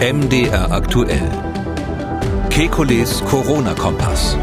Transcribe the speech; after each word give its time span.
MDR 0.00 0.70
aktuell. 0.70 1.28
Kekules 2.50 3.20
Corona-Kompass. 3.24 4.38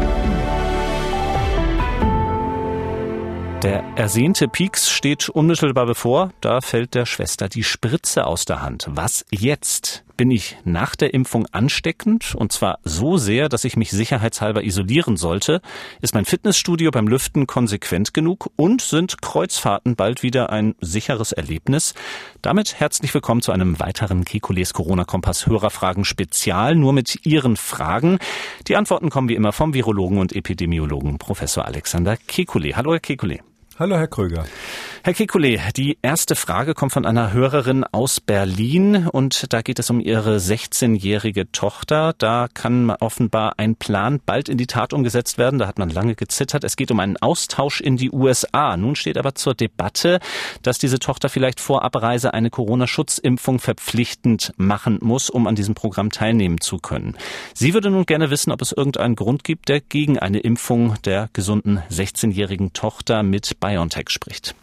Der 3.62 3.82
ersehnte 3.96 4.48
Pieks 4.48 4.90
steht 4.90 5.30
unmittelbar 5.30 5.86
bevor. 5.86 6.30
Da 6.42 6.60
fällt 6.60 6.94
der 6.94 7.06
Schwester 7.06 7.48
die 7.48 7.64
Spritze 7.64 8.26
aus 8.26 8.44
der 8.44 8.60
Hand. 8.60 8.86
Was 8.90 9.24
jetzt? 9.30 10.04
Bin 10.16 10.30
ich 10.30 10.56
nach 10.64 10.96
der 10.96 11.12
Impfung 11.12 11.46
ansteckend? 11.52 12.34
Und 12.34 12.50
zwar 12.50 12.78
so 12.84 13.18
sehr, 13.18 13.50
dass 13.50 13.64
ich 13.64 13.76
mich 13.76 13.90
sicherheitshalber 13.90 14.64
isolieren 14.64 15.18
sollte? 15.18 15.60
Ist 16.00 16.14
mein 16.14 16.24
Fitnessstudio 16.24 16.90
beim 16.90 17.06
Lüften 17.06 17.46
konsequent 17.46 18.14
genug? 18.14 18.50
Und 18.56 18.80
sind 18.80 19.20
Kreuzfahrten 19.20 19.94
bald 19.94 20.22
wieder 20.22 20.48
ein 20.48 20.74
sicheres 20.80 21.32
Erlebnis? 21.32 21.92
Damit 22.40 22.80
herzlich 22.80 23.12
willkommen 23.12 23.42
zu 23.42 23.52
einem 23.52 23.78
weiteren 23.78 24.24
Kekules 24.24 24.72
Corona-Kompass 24.72 25.46
Hörerfragen 25.46 26.06
Spezial. 26.06 26.76
Nur 26.76 26.94
mit 26.94 27.26
Ihren 27.26 27.58
Fragen. 27.58 28.18
Die 28.68 28.76
Antworten 28.76 29.10
kommen 29.10 29.28
wie 29.28 29.34
immer 29.34 29.52
vom 29.52 29.74
Virologen 29.74 30.16
und 30.16 30.34
Epidemiologen 30.34 31.18
Professor 31.18 31.66
Alexander 31.66 32.16
Kekule. 32.16 32.74
Hallo, 32.74 32.92
Herr 32.92 33.00
Kekule. 33.00 33.40
Hallo, 33.78 33.98
Herr 33.98 34.08
Kröger. 34.08 34.46
Herr 35.06 35.14
Kekulé, 35.14 35.60
die 35.76 35.98
erste 36.02 36.34
Frage 36.34 36.74
kommt 36.74 36.92
von 36.92 37.06
einer 37.06 37.32
Hörerin 37.32 37.84
aus 37.84 38.20
Berlin 38.20 39.06
und 39.06 39.52
da 39.52 39.62
geht 39.62 39.78
es 39.78 39.88
um 39.88 40.00
ihre 40.00 40.38
16-jährige 40.38 41.52
Tochter. 41.52 42.12
Da 42.18 42.48
kann 42.52 42.90
offenbar 42.90 43.54
ein 43.56 43.76
Plan 43.76 44.18
bald 44.26 44.48
in 44.48 44.58
die 44.58 44.66
Tat 44.66 44.92
umgesetzt 44.92 45.38
werden. 45.38 45.60
Da 45.60 45.68
hat 45.68 45.78
man 45.78 45.90
lange 45.90 46.16
gezittert. 46.16 46.64
Es 46.64 46.74
geht 46.74 46.90
um 46.90 46.98
einen 46.98 47.16
Austausch 47.18 47.80
in 47.80 47.96
die 47.96 48.10
USA. 48.10 48.76
Nun 48.76 48.96
steht 48.96 49.16
aber 49.16 49.36
zur 49.36 49.54
Debatte, 49.54 50.18
dass 50.62 50.78
diese 50.78 50.98
Tochter 50.98 51.28
vielleicht 51.28 51.60
vor 51.60 51.84
Abreise 51.84 52.34
eine 52.34 52.50
Corona-Schutzimpfung 52.50 53.60
verpflichtend 53.60 54.54
machen 54.56 54.98
muss, 55.02 55.30
um 55.30 55.46
an 55.46 55.54
diesem 55.54 55.76
Programm 55.76 56.10
teilnehmen 56.10 56.60
zu 56.60 56.78
können. 56.78 57.16
Sie 57.54 57.74
würde 57.74 57.92
nun 57.92 58.06
gerne 58.06 58.30
wissen, 58.30 58.50
ob 58.50 58.60
es 58.60 58.72
irgendeinen 58.72 59.14
Grund 59.14 59.44
gibt, 59.44 59.68
der 59.68 59.80
gegen 59.80 60.18
eine 60.18 60.40
Impfung 60.40 60.96
der 61.04 61.28
gesunden 61.32 61.78
16-jährigen 61.92 62.72
Tochter 62.72 63.22
mit 63.22 63.60
BioNTech 63.60 64.10
spricht. 64.10 64.56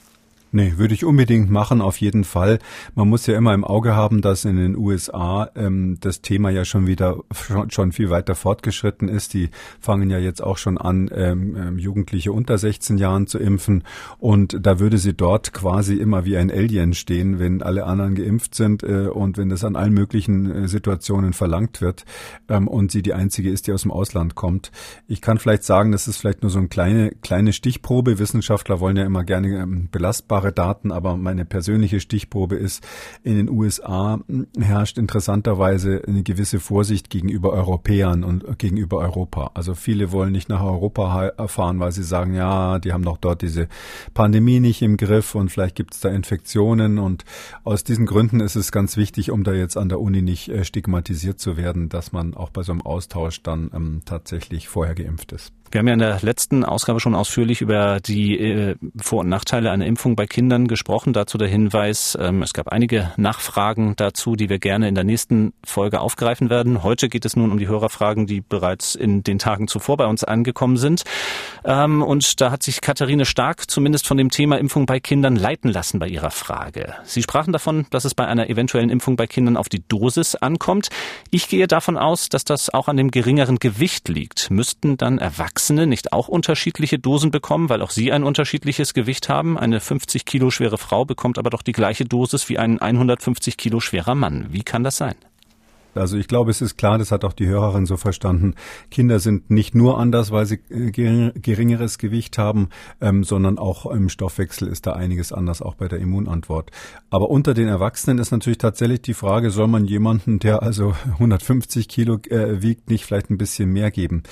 Nee, 0.56 0.74
würde 0.78 0.94
ich 0.94 1.04
unbedingt 1.04 1.50
machen, 1.50 1.82
auf 1.82 1.98
jeden 1.98 2.24
Fall. 2.24 2.60
Man 2.94 3.10
muss 3.10 3.26
ja 3.26 3.36
immer 3.36 3.56
im 3.56 3.64
Auge 3.64 3.96
haben, 3.96 4.22
dass 4.22 4.46
in 4.46 4.56
den 4.56 4.78
USA 4.78 5.50
ähm, 5.56 5.98
das 6.00 6.22
Thema 6.22 6.52
ja 6.52 6.64
schon 6.64 6.86
wieder 6.86 7.24
schon, 7.70 7.92
viel 7.92 8.12
weiter 8.12 8.36
fortgeschritten 8.36 9.10
ist. 9.10 9.34
Die 9.34 9.50
fangen 9.80 10.12
ja 10.12 10.20
jetzt 10.20 10.44
auch 10.44 10.60
schon 10.60 10.78
an, 10.78 11.10
ähm, 11.12 11.56
ähm 11.58 11.80
Jugendliche 11.80 12.32
unter 12.32 12.60
16 12.60 13.00
Jahren 13.00 13.26
zu 13.26 13.40
impfen. 13.40 13.84
Und 14.20 14.56
da 14.62 14.80
würde 14.80 15.00
sie 15.00 15.16
dort 15.16 15.54
quasi 15.54 15.96
immer 15.96 16.24
wie 16.24 16.38
ein 16.38 16.52
Alien 16.52 16.94
stehen, 16.94 17.40
wenn 17.40 17.64
alle 17.64 17.88
anderen 17.88 18.14
geimpft 18.14 18.54
sind 18.54 18.84
äh, 18.84 19.08
und 19.08 19.40
wenn 19.40 19.50
das 19.50 19.64
an 19.64 19.76
allen 19.76 19.94
möglichen 19.94 20.52
äh, 20.52 20.68
Situationen 20.68 21.34
verlangt 21.34 21.82
wird 21.82 22.06
ähm, 22.48 22.68
und 22.68 22.92
sie 22.92 23.02
die 23.02 23.16
einzige 23.16 23.50
ist, 23.50 23.66
die 23.66 23.74
aus 23.74 23.82
dem 23.82 23.92
Ausland 23.92 24.36
kommt. 24.36 24.72
Ich 25.08 25.20
kann 25.20 25.40
vielleicht 25.40 25.64
sagen, 25.64 25.92
das 25.92 26.08
ist 26.08 26.18
vielleicht 26.18 26.44
nur 26.44 26.52
so 26.52 26.60
eine 26.60 26.68
kleine, 26.68 27.10
kleine 27.24 27.54
Stichprobe. 27.54 28.20
Wissenschaftler 28.20 28.80
wollen 28.80 28.98
ja 28.98 29.04
immer 29.04 29.24
gerne 29.24 29.48
ähm, 29.60 29.90
belastbare 29.92 30.43
klare 30.44 30.52
Daten, 30.52 30.92
aber 30.92 31.16
meine 31.16 31.46
persönliche 31.46 32.00
Stichprobe 32.00 32.56
ist, 32.56 32.86
in 33.24 33.36
den 33.36 33.50
USA 33.50 34.20
herrscht 34.60 34.98
interessanterweise 34.98 36.02
eine 36.06 36.24
gewisse 36.24 36.60
Vorsicht 36.60 37.10
gegenüber 37.10 37.54
Europäern 37.54 38.24
und 38.24 38.60
gegenüber 38.60 38.98
Europa. 38.98 39.52
Also 39.54 39.74
viele 39.74 40.12
wollen 40.12 40.34
nicht 40.34 40.50
nach 40.50 40.62
Europa 40.62 41.28
erfahren, 41.38 41.80
weil 41.80 41.92
sie 41.92 42.04
sagen, 42.04 42.34
ja, 42.34 42.80
die 42.80 42.92
haben 42.92 43.04
doch 43.04 43.18
dort 43.18 43.42
diese 43.42 43.68
Pandemie 44.14 44.60
nicht 44.60 44.82
im 44.82 44.98
Griff 44.98 45.36
und 45.36 45.50
vielleicht 45.50 45.76
gibt 45.76 45.94
es 45.94 46.02
da 46.02 46.10
Infektionen 46.10 47.00
und 47.00 47.24
aus 47.64 47.84
diesen 47.84 48.06
Gründen 48.06 48.42
ist 48.42 48.56
es 48.56 48.72
ganz 48.72 48.98
wichtig, 48.98 49.32
um 49.32 49.44
da 49.44 49.54
jetzt 49.54 49.78
an 49.78 49.90
der 49.90 50.02
Uni 50.02 50.22
nicht 50.22 50.50
äh, 50.50 50.66
stigmatisiert 50.66 51.40
zu 51.40 51.56
werden, 51.56 51.88
dass 51.88 52.12
man 52.12 52.34
auch 52.34 52.50
bei 52.50 52.64
so 52.64 52.74
einem 52.74 52.82
Austausch 52.82 53.42
dann 53.44 53.72
ähm, 53.74 54.02
tatsächlich 54.06 54.68
vorher 54.68 54.96
geimpft 54.96 55.32
ist. 55.32 55.54
Wir 55.74 55.80
haben 55.80 55.88
ja 55.88 55.94
in 55.94 56.00
der 56.00 56.20
letzten 56.22 56.64
Ausgabe 56.64 57.00
schon 57.00 57.16
ausführlich 57.16 57.62
über 57.62 58.00
die 58.00 58.38
äh, 58.40 58.76
Vor- 59.02 59.22
und 59.22 59.30
Nachteile 59.30 59.72
einer 59.72 59.88
Impfung 59.88 60.16
bei 60.16 60.28
Kindern 60.28 60.68
gesprochen. 60.68 61.14
Dazu 61.14 61.40
der 61.40 61.48
Hinweis, 61.48 62.16
ähm, 62.22 62.44
es 62.44 62.54
gab 62.54 62.68
einige 62.68 63.12
Nachfragen 63.18 63.96
dazu, 63.96 64.36
die 64.36 64.50
wir 64.50 64.60
gerne 64.60 64.88
in 64.88 64.94
der 64.94 65.04
nächsten 65.04 65.52
Folge 65.66 66.00
aufgreifen 66.00 66.52
werden. 66.52 66.84
Heute 66.84 67.10
geht 67.10 67.26
es 67.26 67.36
nun 67.36 67.52
um 67.52 67.58
die 67.58 67.68
Hörerfragen, 67.68 68.28
die 68.28 68.42
bereits 68.42 68.94
in 68.94 69.24
den 69.24 69.40
Tagen 69.40 69.68
zuvor 69.68 69.98
bei 69.98 70.06
uns 70.06 70.24
angekommen 70.24 70.78
sind. 70.78 71.06
Ähm, 71.66 72.04
und 72.04 72.40
da 72.40 72.52
hat 72.52 72.62
sich 72.62 72.80
Katharine 72.80 73.26
Stark 73.26 73.68
zumindest 73.68 74.06
von 74.06 74.18
dem 74.18 74.30
Thema 74.30 74.60
Impfung 74.60 74.86
bei 74.86 75.00
Kindern 75.00 75.36
leiten 75.36 75.72
lassen 75.72 75.98
bei 75.98 76.08
ihrer 76.08 76.30
Frage. 76.30 76.94
Sie 77.04 77.24
sprachen 77.24 77.52
davon, 77.52 77.88
dass 77.90 78.06
es 78.06 78.14
bei 78.14 78.28
einer 78.28 78.48
eventuellen 78.48 78.92
Impfung 78.92 79.16
bei 79.16 79.26
Kindern 79.26 79.58
auf 79.58 79.70
die 79.70 79.82
Dosis 79.88 80.36
ankommt. 80.36 80.90
Ich 81.32 81.50
gehe 81.50 81.66
davon 81.66 81.98
aus, 81.98 82.30
dass 82.30 82.46
das 82.46 82.72
auch 82.72 82.88
an 82.88 82.98
dem 82.98 83.10
geringeren 83.10 83.58
Gewicht 83.58 84.08
liegt. 84.08 84.52
Müssten 84.52 84.98
dann 84.98 85.18
Erwachsene 85.18 85.63
Erwachsene 85.64 85.88
nicht 85.88 86.12
auch 86.12 86.28
unterschiedliche 86.28 87.00
Dosen 87.00 87.32
bekommen, 87.32 87.70
weil 87.70 87.82
auch 87.82 87.90
sie 87.90 88.12
ein 88.12 88.26
unterschiedliches 88.26 88.94
Gewicht 88.94 89.30
haben? 89.30 89.58
Eine 89.58 89.80
50 89.80 90.26
Kilo 90.26 90.50
schwere 90.50 90.78
Frau 90.78 91.06
bekommt 91.06 91.38
aber 91.38 91.50
doch 91.50 91.62
die 91.62 91.72
gleiche 91.72 92.04
Dosis 92.04 92.50
wie 92.50 92.58
ein 92.58 92.82
150 92.82 93.56
Kilo 93.56 93.80
schwerer 93.80 94.14
Mann. 94.14 94.48
Wie 94.50 94.64
kann 94.64 94.84
das 94.84 94.98
sein? 94.98 95.16
Also 95.96 96.18
ich 96.18 96.28
glaube, 96.28 96.52
es 96.52 96.62
ist 96.62 96.78
klar, 96.78 96.98
das 96.98 97.12
hat 97.12 97.24
auch 97.26 97.34
die 97.34 97.48
Hörerin 97.48 97.86
so 97.86 97.98
verstanden. 97.98 98.56
Kinder 98.92 99.20
sind 99.20 99.50
nicht 99.50 99.76
nur 99.76 100.00
anders, 100.00 100.32
weil 100.32 100.46
sie 100.46 100.60
äh, 100.70 100.92
geringeres 100.92 101.98
Gewicht 101.98 102.38
haben, 102.38 102.70
ähm, 103.02 103.24
sondern 103.24 103.58
auch 103.58 103.86
im 103.86 104.10
Stoffwechsel 104.10 104.68
ist 104.68 104.88
da 104.88 104.94
einiges 104.94 105.32
anders, 105.32 105.62
auch 105.62 105.76
bei 105.76 105.88
der 105.88 106.00
Immunantwort. 106.00 106.72
Aber 107.10 107.30
unter 107.30 107.54
den 107.54 107.68
Erwachsenen 107.68 108.18
ist 108.18 108.32
natürlich 108.32 108.58
tatsächlich 108.58 109.02
die 109.02 109.14
Frage, 109.14 109.52
soll 109.52 109.68
man 109.68 109.86
jemanden, 109.86 110.40
der 110.40 110.64
also 110.64 110.96
150 111.14 111.88
Kilo 111.88 112.18
äh, 112.30 112.62
wiegt, 112.62 112.90
nicht 112.90 113.06
vielleicht 113.06 113.30
ein 113.30 113.38
bisschen 113.38 113.70
mehr 113.70 113.92
geben? 113.92 114.24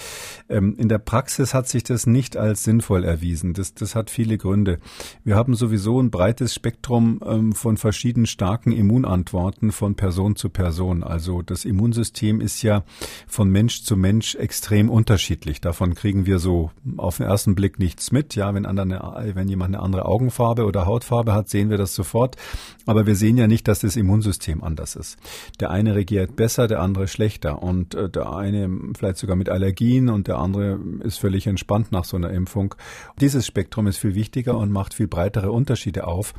Ähm, 0.50 0.76
in 0.78 0.90
der 0.90 1.00
Praxis 1.00 1.54
hat 1.54 1.68
sich 1.68 1.84
das 1.84 2.08
nicht 2.08 2.38
als 2.38 2.64
sinnvoll 2.64 3.04
erwiesen. 3.04 3.54
Das, 3.54 3.74
das 3.74 3.96
hat 3.96 4.10
viele 4.10 4.38
Gründe. 4.38 4.80
Wir 5.24 5.36
haben 5.36 5.56
sowieso 5.56 6.00
ein 6.02 6.12
breites 6.12 6.54
Spektrum 6.54 7.20
ähm, 7.26 7.54
von 7.54 7.78
verschiedenen 7.78 8.26
starken 8.26 8.72
Immunantworten 8.72 9.72
von 9.72 9.96
Person 9.96 10.36
zu 10.36 10.50
Person. 10.50 11.04
Also 11.04 11.42
das 11.52 11.66
Immunsystem 11.66 12.42
ist 12.42 12.62
ja 12.62 12.84
von 13.28 13.50
Mensch 13.50 13.84
zu 13.84 13.96
Mensch 13.96 14.36
extrem 14.36 14.90
unterschiedlich. 14.90 15.62
Davon 15.62 15.94
kriegen 15.94 16.26
wir 16.26 16.40
so 16.40 16.72
auf 16.98 17.18
den 17.18 17.28
ersten 17.28 17.56
Blick 17.56 17.80
nichts 17.80 18.12
mit. 18.12 18.36
Ja, 18.36 18.54
wenn, 18.54 18.66
andere, 18.66 19.32
wenn 19.36 19.48
jemand 19.48 19.76
eine 19.76 19.84
andere 19.84 20.06
Augenfarbe 20.06 20.66
oder 20.66 20.86
Hautfarbe 20.86 21.34
hat, 21.34 21.50
sehen 21.50 21.70
wir 21.70 21.78
das 21.78 21.94
sofort. 21.94 22.38
Aber 22.86 23.06
wir 23.06 23.16
sehen 23.16 23.38
ja 23.38 23.48
nicht, 23.48 23.68
dass 23.68 23.80
das 23.80 23.96
Immunsystem 23.96 24.64
anders 24.64 24.96
ist. 24.96 25.18
Der 25.60 25.70
eine 25.70 25.96
regiert 25.96 26.36
besser, 26.36 26.68
der 26.68 26.82
andere 26.82 27.08
schlechter. 27.08 27.62
Und 27.62 27.94
äh, 27.94 28.10
der 28.10 28.34
eine 28.34 28.70
vielleicht 28.98 29.18
sogar 29.18 29.36
mit 29.36 29.50
Allergien 29.50 30.10
und 30.10 30.28
der 30.28 30.38
andere 30.40 30.80
ist 31.04 31.20
völlig 31.20 31.48
entspannt 31.48 31.92
nach 31.92 32.06
so 32.06 32.18
einer 32.18 32.32
Impfung. 32.32 32.76
Dieses 33.20 33.46
Spektrum 33.46 33.88
ist 33.88 33.98
viel 33.98 34.16
wichtiger 34.16 34.58
und 34.58 34.72
macht 34.72 34.94
viel 34.94 35.08
breitere 35.08 35.52
Unterschiede 35.52 36.08
auf 36.08 36.34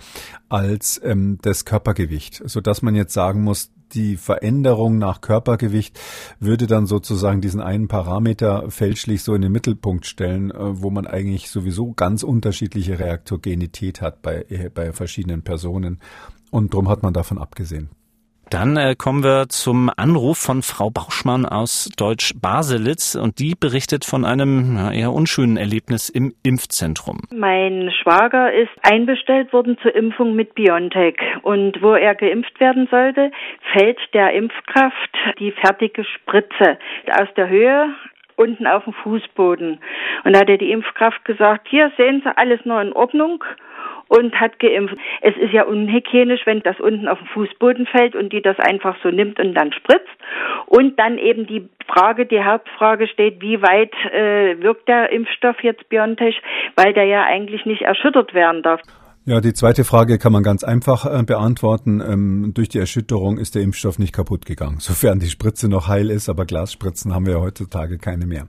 als 0.49 1.01
ähm, 1.05 1.39
das 1.43 1.65
Körpergewicht, 1.65 2.43
sodass 2.45 2.83
man 2.83 2.95
jetzt 2.95 3.13
sagen 3.13 3.43
muss, 3.43 3.71
die 3.95 4.17
Veränderung 4.17 4.99
nach 4.99 5.21
Körpergewicht 5.21 5.99
würde 6.41 6.67
dann 6.67 6.87
sozusagen 6.87 7.41
diesen 7.41 7.61
einen 7.61 7.89
Parameter 7.89 8.71
fälschlich 8.71 9.23
so 9.23 9.35
in 9.35 9.43
den 9.43 9.53
Mittelpunkt 9.53 10.07
stellen, 10.07 10.51
äh, 10.51 10.83
wo 10.83 10.91
man 10.91 11.07
eigentlich 11.07 11.51
sowieso 11.51 11.93
ganz 11.93 12.23
unterschiedliche 12.23 12.99
Reaktogenität 12.99 14.01
hat 14.01 14.23
bei, 14.23 14.45
äh, 14.49 14.71
bei 14.73 14.93
verschiedenen 14.93 15.43
Personen. 15.43 16.01
Und 16.51 16.75
drum 16.75 16.89
hat 16.89 17.03
man 17.03 17.15
davon 17.15 17.39
abgesehen. 17.39 17.91
Dann 18.53 18.77
äh, 18.77 18.95
kommen 18.95 19.25
wir 19.25 19.49
zum 19.49 19.91
Anruf 19.97 20.37
von 20.37 20.61
Frau 20.61 20.91
Bauschmann 20.91 21.47
aus 21.47 21.89
Deutsch 21.97 22.35
Baselitz 22.39 23.15
und 23.15 23.39
die 23.39 23.55
berichtet 23.59 24.05
von 24.05 24.27
einem 24.27 24.75
na, 24.75 24.93
eher 24.93 25.11
unschönen 25.11 25.57
Erlebnis 25.57 26.11
im 26.11 26.35
Impfzentrum. 26.43 27.23
Mein 27.31 27.91
Schwager 28.03 28.53
ist 28.53 28.69
einbestellt 28.83 29.55
worden 29.55 29.79
zur 29.81 29.95
Impfung 29.95 30.37
mit 30.37 30.55
BioNTech 30.55 31.17
und 31.41 31.81
wo 31.81 31.95
er 31.95 32.15
geimpft 32.15 32.61
werden 32.61 32.89
sollte, 32.91 33.31
fällt 33.73 33.99
der 34.13 34.35
Impfkraft 34.35 35.17
die 35.39 35.53
fertige 35.53 36.05
Spritze 36.05 36.77
aus 37.19 37.29
der 37.39 37.49
Höhe 37.49 37.89
unten 38.37 38.67
auf 38.67 38.85
dem 38.85 38.93
Fußboden. 38.93 39.79
Und 40.25 40.33
da 40.35 40.41
hat 40.41 40.49
die 40.49 40.73
Impfkraft 40.73 41.25
gesagt, 41.25 41.69
hier 41.71 41.91
sehen 41.97 42.21
Sie 42.23 42.37
alles 42.37 42.61
nur 42.65 42.83
in 42.83 42.93
Ordnung 42.93 43.45
und 44.13 44.39
hat 44.39 44.59
geimpft. 44.59 44.97
Es 45.23 45.35
ist 45.37 45.53
ja 45.53 45.65
unhygienisch, 45.65 46.43
wenn 46.45 46.61
das 46.61 46.79
unten 46.81 47.09
auf 47.09 47.19
den 47.19 47.29
Fußboden 47.29 47.87
fällt 47.87 48.15
und 48.15 48.33
die 48.33 48.43
das 48.43 48.59
einfach 48.59 48.97
so 49.03 49.09
nimmt 49.09 49.41
und 49.41 49.55
dann 49.55 49.73
spritzt. 49.73 50.09
Und 50.67 50.99
dann 50.99 51.17
eben 51.17 51.47
die 51.47 51.69
Frage, 51.87 52.27
die 52.27 52.45
Hauptfrage 52.45 53.09
steht, 53.09 53.41
wie 53.41 53.63
weit 53.63 53.93
äh, 54.13 54.61
wirkt 54.63 54.87
der 54.89 55.11
Impfstoff 55.11 55.63
jetzt 55.63 55.89
BioNTech, 55.89 56.41
weil 56.77 56.93
der 56.93 57.05
ja 57.05 57.25
eigentlich 57.25 57.65
nicht 57.65 57.83
erschüttert 57.83 58.35
werden 58.35 58.63
darf. 58.63 58.81
Ja, 59.25 59.41
die 59.41 59.53
zweite 59.55 59.85
Frage 59.85 60.19
kann 60.19 60.33
man 60.33 60.43
ganz 60.43 60.65
einfach 60.65 61.07
äh, 61.07 61.23
beantworten. 61.23 62.01
Ähm, 62.01 62.51
durch 62.55 62.69
die 62.69 62.81
Erschütterung 62.81 63.39
ist 63.39 63.55
der 63.55 63.63
Impfstoff 63.63 63.99
nicht 63.99 64.13
kaputt 64.13 64.45
gegangen, 64.45 64.77
sofern 64.81 65.21
die 65.21 65.31
Spritze 65.31 65.71
noch 65.71 65.89
heil 65.89 66.11
ist, 66.11 66.29
aber 66.29 66.45
Glasspritzen 66.45 67.15
haben 67.15 67.25
wir 67.25 67.35
ja 67.35 67.41
heutzutage 67.41 67.97
keine 67.97 68.27
mehr. 68.27 68.49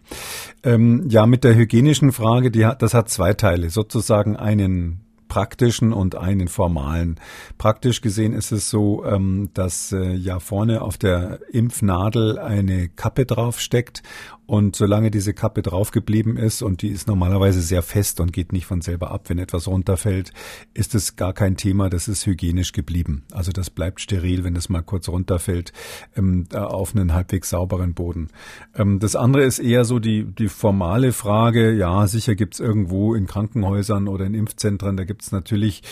Ähm, 0.64 1.06
ja, 1.08 1.26
mit 1.26 1.44
der 1.46 1.56
hygienischen 1.56 2.12
Frage, 2.12 2.52
die 2.52 2.68
das 2.80 2.94
hat 2.94 3.08
zwei 3.08 3.34
Teile. 3.34 3.70
Sozusagen 3.70 4.36
einen 4.36 5.04
praktischen 5.34 5.94
und 5.94 6.14
einen 6.14 6.48
formalen. 6.48 7.20
Praktisch 7.58 8.02
gesehen 8.02 8.34
ist 8.34 8.52
es 8.52 8.70
so, 8.70 9.04
ähm, 9.04 9.50
dass 9.56 9.92
äh, 9.92 10.14
ja 10.14 10.40
vorne 10.40 10.84
auf 10.84 11.00
der 11.00 11.40
Impfnadel 11.52 12.38
eine 12.38 12.88
Kappe 12.88 13.26
draufsteckt 13.26 14.04
und 14.46 14.76
solange 14.76 15.10
diese 15.10 15.34
Kappe 15.34 15.62
drauf 15.62 15.92
geblieben 15.92 16.38
ist 16.38 16.62
und 16.62 16.82
die 16.82 16.90
ist 16.90 17.08
normalerweise 17.08 17.62
sehr 17.62 17.82
fest 17.82 18.20
und 18.20 18.34
geht 18.34 18.52
nicht 18.52 18.66
von 18.66 18.82
selber 18.82 19.12
ab, 19.12 19.30
wenn 19.30 19.40
etwas 19.40 19.68
runterfällt, 19.68 20.34
ist 20.74 20.96
es 20.96 21.16
gar 21.16 21.34
kein 21.34 21.56
Thema. 21.56 21.90
Das 21.90 22.08
ist 22.08 22.26
hygienisch 22.26 22.74
geblieben. 22.74 23.24
Also 23.32 23.52
das 23.52 23.70
bleibt 23.70 24.02
steril, 24.02 24.44
wenn 24.44 24.56
es 24.56 24.68
mal 24.68 24.82
kurz 24.82 25.08
runterfällt 25.08 25.72
ähm, 26.18 26.46
auf 26.54 26.94
einen 26.94 27.14
halbwegs 27.14 27.50
sauberen 27.50 27.94
Boden. 27.94 28.30
Ähm, 28.76 29.00
das 29.00 29.16
andere 29.16 29.44
ist 29.44 29.60
eher 29.60 29.86
so 29.86 30.00
die, 30.00 30.26
die 30.26 30.50
formale 30.50 31.14
Frage. 31.14 31.72
Ja, 31.74 32.06
sicher 32.08 32.36
gibt's 32.36 32.60
irgendwo 32.60 33.16
in 33.16 33.28
Krankenhäusern 33.28 34.08
oder 34.10 34.26
in 34.26 34.34
Impfzentren, 34.34 34.98
da 34.98 35.06
gibt's 35.06 35.32
natürlich 35.32 35.84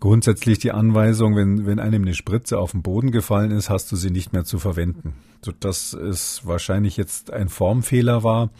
grundsätzlich 0.00 0.58
die 0.58 0.72
Anweisung, 0.72 1.36
wenn, 1.36 1.66
wenn 1.66 1.78
einem 1.78 2.02
eine 2.02 2.14
Spritze 2.14 2.58
auf 2.58 2.72
den 2.72 2.82
Boden 2.82 3.10
gefallen 3.10 3.50
ist, 3.50 3.68
hast 3.68 3.92
du 3.92 3.96
sie 3.96 4.10
nicht 4.10 4.32
mehr 4.32 4.44
zu 4.44 4.58
verwenden. 4.58 5.14
So, 5.44 5.52
das 5.52 5.92
ist 5.92 6.46
wahrscheinlich 6.46 6.96
jetzt 6.96 7.32
ein 7.32 7.48
Formfehler 7.48 8.24
war, 8.24 8.50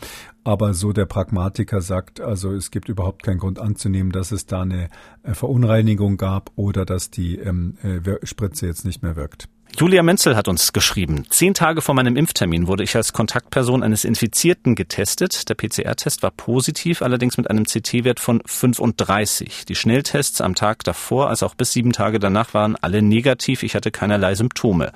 aber 0.45 0.75
so 0.75 0.93
der 0.93 1.07
Pragmatiker 1.07 1.83
sagt, 1.83 2.21
also 2.21 2.53
es 2.53 2.71
gibt 2.71 2.89
überhaupt 2.89 3.23
keinen 3.23 3.39
Grund 3.39 3.59
anzunehmen, 3.59 4.13
dass 4.13 4.33
es 4.33 4.47
da 4.47 4.63
eine 4.63 4.89
äh, 5.23 5.35
Verunreinigung 5.35 6.17
gab 6.17 6.51
oder 6.57 6.85
dass 6.85 7.11
die 7.11 7.37
ähm, 7.37 7.77
äh, 7.83 8.25
Spritze 8.25 8.67
jetzt 8.67 8.85
nicht 8.85 9.03
mehr 9.03 9.17
wirkt. 9.17 9.49
Julia 9.76 10.03
Menzel 10.03 10.35
hat 10.35 10.49
uns 10.49 10.73
geschrieben, 10.73 11.25
zehn 11.31 11.55
Tage 11.55 11.82
vor 11.82 11.94
meinem 11.94 12.17
Impftermin 12.17 12.67
wurde 12.67 12.82
ich 12.82 12.97
als 12.97 13.12
Kontaktperson 13.12 13.82
eines 13.85 14.05
Infizierten 14.05 14.75
getestet. 14.75 15.49
Der 15.49 15.55
PCR-Test 15.55 16.23
war 16.23 16.32
positiv, 16.32 17.00
allerdings 17.00 17.37
mit 17.37 17.49
einem 17.49 17.65
CT-Wert 17.65 18.19
von 18.19 18.43
35. 18.44 19.67
Die 19.67 19.76
Schnelltests 19.76 20.41
am 20.41 20.56
Tag 20.56 20.82
davor 20.82 21.29
als 21.29 21.44
auch 21.44 21.55
bis 21.55 21.73
sieben 21.73 21.93
Tage 21.93 22.19
danach 22.19 22.55
waren 22.55 22.75
alle 22.76 23.03
negativ. 23.03 23.62
Ich 23.62 23.76
hatte 23.76 23.93
keinerlei 23.93 24.35
Symptome. 24.35 24.93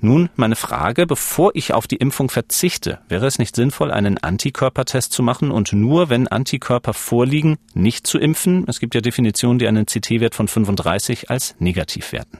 Nun 0.00 0.28
meine 0.36 0.56
Frage, 0.56 1.06
bevor 1.06 1.52
ich 1.54 1.72
auf 1.72 1.86
die 1.86 1.96
Impfung 1.96 2.28
verzichte, 2.28 3.00
wäre 3.08 3.26
es 3.26 3.38
nicht 3.38 3.56
sinnvoll, 3.56 3.90
einen 3.90 4.18
Antikörpertest 4.18 5.12
zu 5.12 5.22
machen 5.22 5.50
und 5.50 5.72
nur, 5.72 6.10
wenn 6.10 6.28
Antikörper 6.28 6.92
vorliegen, 6.92 7.56
nicht 7.72 8.06
zu 8.06 8.18
impfen? 8.18 8.64
Es 8.68 8.78
gibt 8.78 8.94
ja 8.94 9.00
Definitionen, 9.00 9.58
die 9.58 9.66
einen 9.66 9.86
CT-Wert 9.86 10.34
von 10.34 10.48
35 10.48 11.30
als 11.30 11.56
negativ 11.58 12.12
werten. 12.12 12.38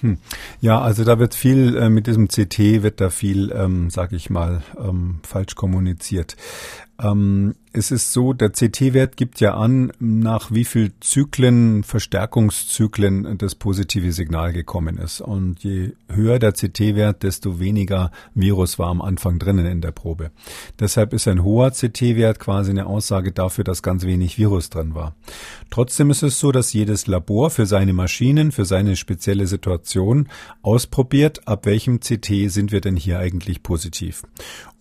Hm. 0.00 0.18
Ja, 0.60 0.80
also 0.80 1.04
da 1.04 1.18
wird 1.18 1.34
viel 1.34 1.76
äh, 1.76 1.88
mit 1.88 2.06
diesem 2.06 2.28
CT 2.28 2.82
wird 2.82 3.00
da 3.00 3.10
viel, 3.10 3.52
ähm, 3.52 3.90
sage 3.90 4.16
ich 4.16 4.30
mal, 4.30 4.62
ähm, 4.78 5.20
falsch 5.22 5.54
kommuniziert. 5.54 6.36
Ähm, 7.00 7.54
es 7.76 7.90
ist 7.90 8.12
so, 8.12 8.32
der 8.32 8.50
CT-Wert 8.50 9.18
gibt 9.18 9.38
ja 9.40 9.54
an, 9.54 9.92
nach 9.98 10.50
wie 10.50 10.64
viel 10.64 10.92
Zyklen, 11.00 11.82
Verstärkungszyklen 11.82 13.36
das 13.36 13.54
positive 13.54 14.12
Signal 14.12 14.54
gekommen 14.54 14.96
ist. 14.96 15.20
Und 15.20 15.62
je 15.62 15.92
höher 16.08 16.38
der 16.38 16.52
CT-Wert, 16.52 17.22
desto 17.22 17.60
weniger 17.60 18.10
Virus 18.34 18.78
war 18.78 18.88
am 18.88 19.02
Anfang 19.02 19.38
drinnen 19.38 19.66
in 19.66 19.82
der 19.82 19.92
Probe. 19.92 20.30
Deshalb 20.80 21.12
ist 21.12 21.28
ein 21.28 21.44
hoher 21.44 21.70
CT-Wert 21.70 22.38
quasi 22.38 22.70
eine 22.70 22.86
Aussage 22.86 23.32
dafür, 23.32 23.64
dass 23.64 23.82
ganz 23.82 24.04
wenig 24.04 24.38
Virus 24.38 24.70
drin 24.70 24.94
war. 24.94 25.14
Trotzdem 25.70 26.10
ist 26.10 26.22
es 26.22 26.40
so, 26.40 26.52
dass 26.52 26.72
jedes 26.72 27.06
Labor 27.06 27.50
für 27.50 27.66
seine 27.66 27.92
Maschinen, 27.92 28.52
für 28.52 28.64
seine 28.64 28.96
spezielle 28.96 29.46
Situation 29.46 30.28
ausprobiert, 30.62 31.46
ab 31.46 31.66
welchem 31.66 32.00
CT 32.00 32.50
sind 32.50 32.72
wir 32.72 32.80
denn 32.80 32.96
hier 32.96 33.18
eigentlich 33.18 33.62
positiv. 33.62 34.22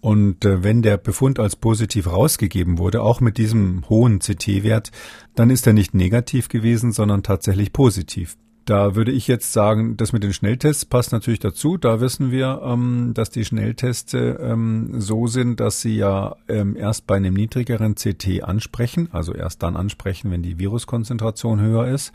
Und 0.06 0.46
äh, 0.46 0.62
wenn 0.64 0.84
der 0.84 0.98
Befund 0.98 1.40
als 1.40 1.56
positiv 1.56 2.06
rausgegeben 2.06 2.78
wurde, 2.78 2.85
auch 3.02 3.22
mit 3.22 3.38
diesem 3.38 3.88
hohen 3.90 4.20
CT-Wert, 4.20 4.92
dann 5.36 5.50
ist 5.50 5.68
er 5.68 5.74
nicht 5.74 5.94
negativ 5.94 6.50
gewesen, 6.50 6.92
sondern 6.92 7.24
tatsächlich 7.24 7.74
positiv. 7.74 8.38
Da 8.66 8.96
würde 8.96 9.12
ich 9.12 9.28
jetzt 9.28 9.54
sagen, 9.54 9.96
das 9.96 10.12
mit 10.12 10.24
den 10.24 10.34
Schnelltests 10.34 10.86
passt 10.86 11.12
natürlich 11.12 11.40
dazu. 11.40 11.78
Da 11.78 12.02
wissen 12.02 12.32
wir, 12.32 12.62
ähm, 12.64 13.12
dass 13.14 13.30
die 13.30 13.46
Schnelltests 13.46 14.16
ähm, 14.16 15.00
so 15.00 15.28
sind, 15.28 15.60
dass 15.60 15.82
sie 15.82 15.96
ja 15.96 16.36
ähm, 16.48 16.76
erst 16.76 17.06
bei 17.06 17.16
einem 17.16 17.36
niedrigeren 17.36 17.94
CT 17.94 18.44
ansprechen, 18.44 19.10
also 19.12 19.36
erst 19.36 19.62
dann 19.62 19.76
ansprechen, 19.76 20.32
wenn 20.32 20.42
die 20.42 20.58
Viruskonzentration 20.58 21.62
höher 21.62 21.88
ist. 21.88 22.12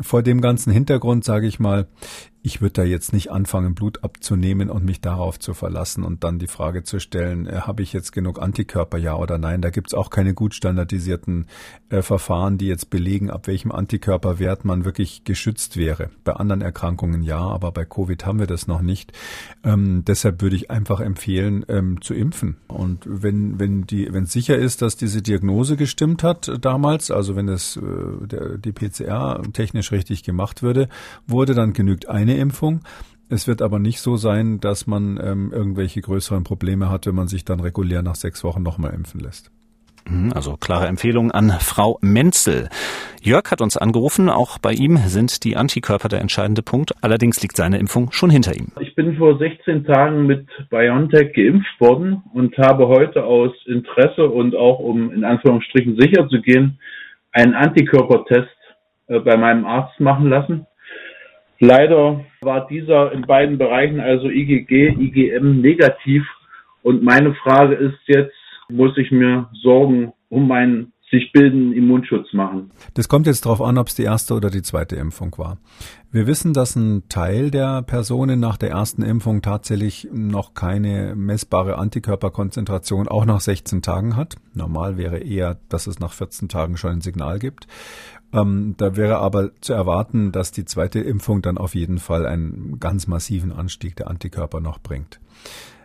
Vor 0.00 0.22
dem 0.22 0.40
ganzen 0.40 0.72
Hintergrund 0.72 1.24
sage 1.24 1.48
ich 1.48 1.58
mal, 1.58 1.88
ich 2.44 2.60
würde 2.60 2.72
da 2.72 2.82
jetzt 2.82 3.12
nicht 3.12 3.30
anfangen, 3.30 3.74
Blut 3.74 4.02
abzunehmen 4.02 4.68
und 4.68 4.84
mich 4.84 5.00
darauf 5.00 5.38
zu 5.38 5.54
verlassen 5.54 6.02
und 6.02 6.24
dann 6.24 6.40
die 6.40 6.48
Frage 6.48 6.82
zu 6.82 6.98
stellen, 6.98 7.46
äh, 7.46 7.60
habe 7.60 7.82
ich 7.82 7.92
jetzt 7.92 8.12
genug 8.12 8.42
Antikörper, 8.42 8.98
ja 8.98 9.14
oder 9.14 9.38
nein? 9.38 9.62
Da 9.62 9.70
gibt's 9.70 9.94
auch 9.94 10.10
keine 10.10 10.34
gut 10.34 10.54
standardisierten 10.54 11.46
äh, 11.88 12.02
Verfahren, 12.02 12.58
die 12.58 12.66
jetzt 12.66 12.90
belegen, 12.90 13.30
ab 13.30 13.46
welchem 13.46 13.70
Antikörperwert 13.70 14.64
man 14.64 14.84
wirklich 14.84 15.22
geschützt 15.22 15.76
wäre. 15.76 16.10
Bei 16.24 16.32
anderen 16.32 16.62
Erkrankungen 16.62 17.22
ja, 17.22 17.38
aber 17.38 17.70
bei 17.70 17.84
Covid 17.84 18.26
haben 18.26 18.40
wir 18.40 18.48
das 18.48 18.66
noch 18.66 18.82
nicht. 18.82 19.12
Ähm, 19.62 20.02
deshalb 20.04 20.42
würde 20.42 20.56
ich 20.56 20.70
einfach 20.70 20.98
empfehlen, 20.98 21.64
ähm, 21.68 22.00
zu 22.00 22.12
impfen. 22.12 22.56
Und 22.66 23.04
wenn, 23.06 23.60
wenn 23.60 23.86
die, 23.86 24.12
wenn 24.12 24.26
sicher 24.26 24.56
ist, 24.56 24.82
dass 24.82 24.96
diese 24.96 25.22
Diagnose 25.22 25.76
gestimmt 25.76 26.24
hat 26.24 26.48
äh, 26.48 26.58
damals, 26.58 27.12
also 27.12 27.36
wenn 27.36 27.48
es 27.48 27.76
äh, 27.76 28.26
der, 28.26 28.58
die 28.58 28.72
PCR 28.72 29.40
technisch 29.52 29.92
richtig 29.92 30.24
gemacht 30.24 30.62
würde, 30.62 30.88
wurde, 31.28 31.54
dann 31.54 31.72
genügt 31.72 32.08
eine 32.08 32.31
eine 32.32 32.40
Impfung. 32.40 32.80
Es 33.28 33.48
wird 33.48 33.62
aber 33.62 33.78
nicht 33.78 34.00
so 34.00 34.16
sein, 34.16 34.60
dass 34.60 34.86
man 34.86 35.18
ähm, 35.22 35.52
irgendwelche 35.52 36.00
größeren 36.00 36.44
Probleme 36.44 36.90
hat, 36.90 37.06
wenn 37.06 37.14
man 37.14 37.28
sich 37.28 37.44
dann 37.44 37.60
regulär 37.60 38.02
nach 38.02 38.14
sechs 38.14 38.44
Wochen 38.44 38.62
nochmal 38.62 38.92
impfen 38.92 39.20
lässt. 39.20 39.50
Mhm, 40.06 40.32
also 40.34 40.56
klare 40.56 40.86
Empfehlung 40.86 41.30
an 41.30 41.50
Frau 41.60 41.98
Menzel. 42.02 42.68
Jörg 43.22 43.50
hat 43.50 43.60
uns 43.60 43.76
angerufen. 43.76 44.28
Auch 44.28 44.58
bei 44.58 44.72
ihm 44.72 44.96
sind 44.96 45.44
die 45.44 45.56
Antikörper 45.56 46.08
der 46.08 46.20
entscheidende 46.20 46.62
Punkt. 46.62 46.92
Allerdings 47.02 47.40
liegt 47.40 47.56
seine 47.56 47.78
Impfung 47.78 48.10
schon 48.12 48.30
hinter 48.30 48.54
ihm. 48.54 48.68
Ich 48.80 48.94
bin 48.96 49.16
vor 49.16 49.38
16 49.38 49.84
Tagen 49.84 50.26
mit 50.26 50.46
BioNTech 50.70 51.32
geimpft 51.34 51.80
worden 51.80 52.22
und 52.34 52.56
habe 52.58 52.88
heute 52.88 53.24
aus 53.24 53.52
Interesse 53.66 54.28
und 54.28 54.56
auch 54.56 54.80
um 54.80 55.12
in 55.12 55.24
Anführungsstrichen 55.24 55.96
sicher 55.98 56.28
zu 56.28 56.40
gehen, 56.42 56.78
einen 57.30 57.54
Antikörpertest 57.54 58.50
äh, 59.06 59.20
bei 59.20 59.36
meinem 59.36 59.64
Arzt 59.64 59.98
machen 60.00 60.28
lassen. 60.28 60.66
Leider 61.64 62.24
war 62.40 62.66
dieser 62.66 63.12
in 63.12 63.22
beiden 63.22 63.56
Bereichen, 63.56 64.00
also 64.00 64.28
IgG, 64.28 64.96
IgM, 64.98 65.60
negativ. 65.60 66.24
Und 66.82 67.04
meine 67.04 67.34
Frage 67.36 67.76
ist 67.76 68.00
jetzt, 68.08 68.34
muss 68.68 68.98
ich 68.98 69.12
mir 69.12 69.48
Sorgen 69.62 70.12
um 70.28 70.48
meinen 70.48 70.92
sich 71.12 71.30
bildenden 71.30 71.74
Immunschutz 71.74 72.32
machen. 72.32 72.72
Das 72.94 73.08
kommt 73.08 73.26
jetzt 73.26 73.44
darauf 73.44 73.60
an, 73.60 73.78
ob 73.78 73.86
es 73.86 73.94
die 73.94 74.02
erste 74.02 74.34
oder 74.34 74.50
die 74.50 74.62
zweite 74.62 74.96
Impfung 74.96 75.36
war. 75.36 75.58
Wir 76.10 76.26
wissen, 76.26 76.52
dass 76.52 76.74
ein 76.74 77.04
Teil 77.08 77.50
der 77.50 77.82
Personen 77.82 78.40
nach 78.40 78.56
der 78.56 78.70
ersten 78.70 79.02
Impfung 79.02 79.42
tatsächlich 79.42 80.08
noch 80.10 80.54
keine 80.54 81.14
messbare 81.14 81.76
Antikörperkonzentration 81.78 83.06
auch 83.08 83.26
nach 83.26 83.40
16 83.40 83.82
Tagen 83.82 84.16
hat. 84.16 84.36
Normal 84.54 84.96
wäre 84.96 85.18
eher, 85.18 85.58
dass 85.68 85.86
es 85.86 86.00
nach 86.00 86.12
14 86.12 86.48
Tagen 86.48 86.76
schon 86.76 86.92
ein 86.92 87.00
Signal 87.02 87.38
gibt. 87.38 87.68
Ähm, 88.32 88.74
da 88.78 88.96
wäre 88.96 89.18
aber 89.18 89.50
zu 89.60 89.72
erwarten, 89.72 90.32
dass 90.32 90.52
die 90.52 90.64
zweite 90.64 91.00
Impfung 91.00 91.42
dann 91.42 91.58
auf 91.58 91.74
jeden 91.74 91.98
Fall 91.98 92.26
einen 92.26 92.80
ganz 92.80 93.06
massiven 93.06 93.52
Anstieg 93.52 93.96
der 93.96 94.08
Antikörper 94.08 94.60
noch 94.60 94.78
bringt. 94.78 95.20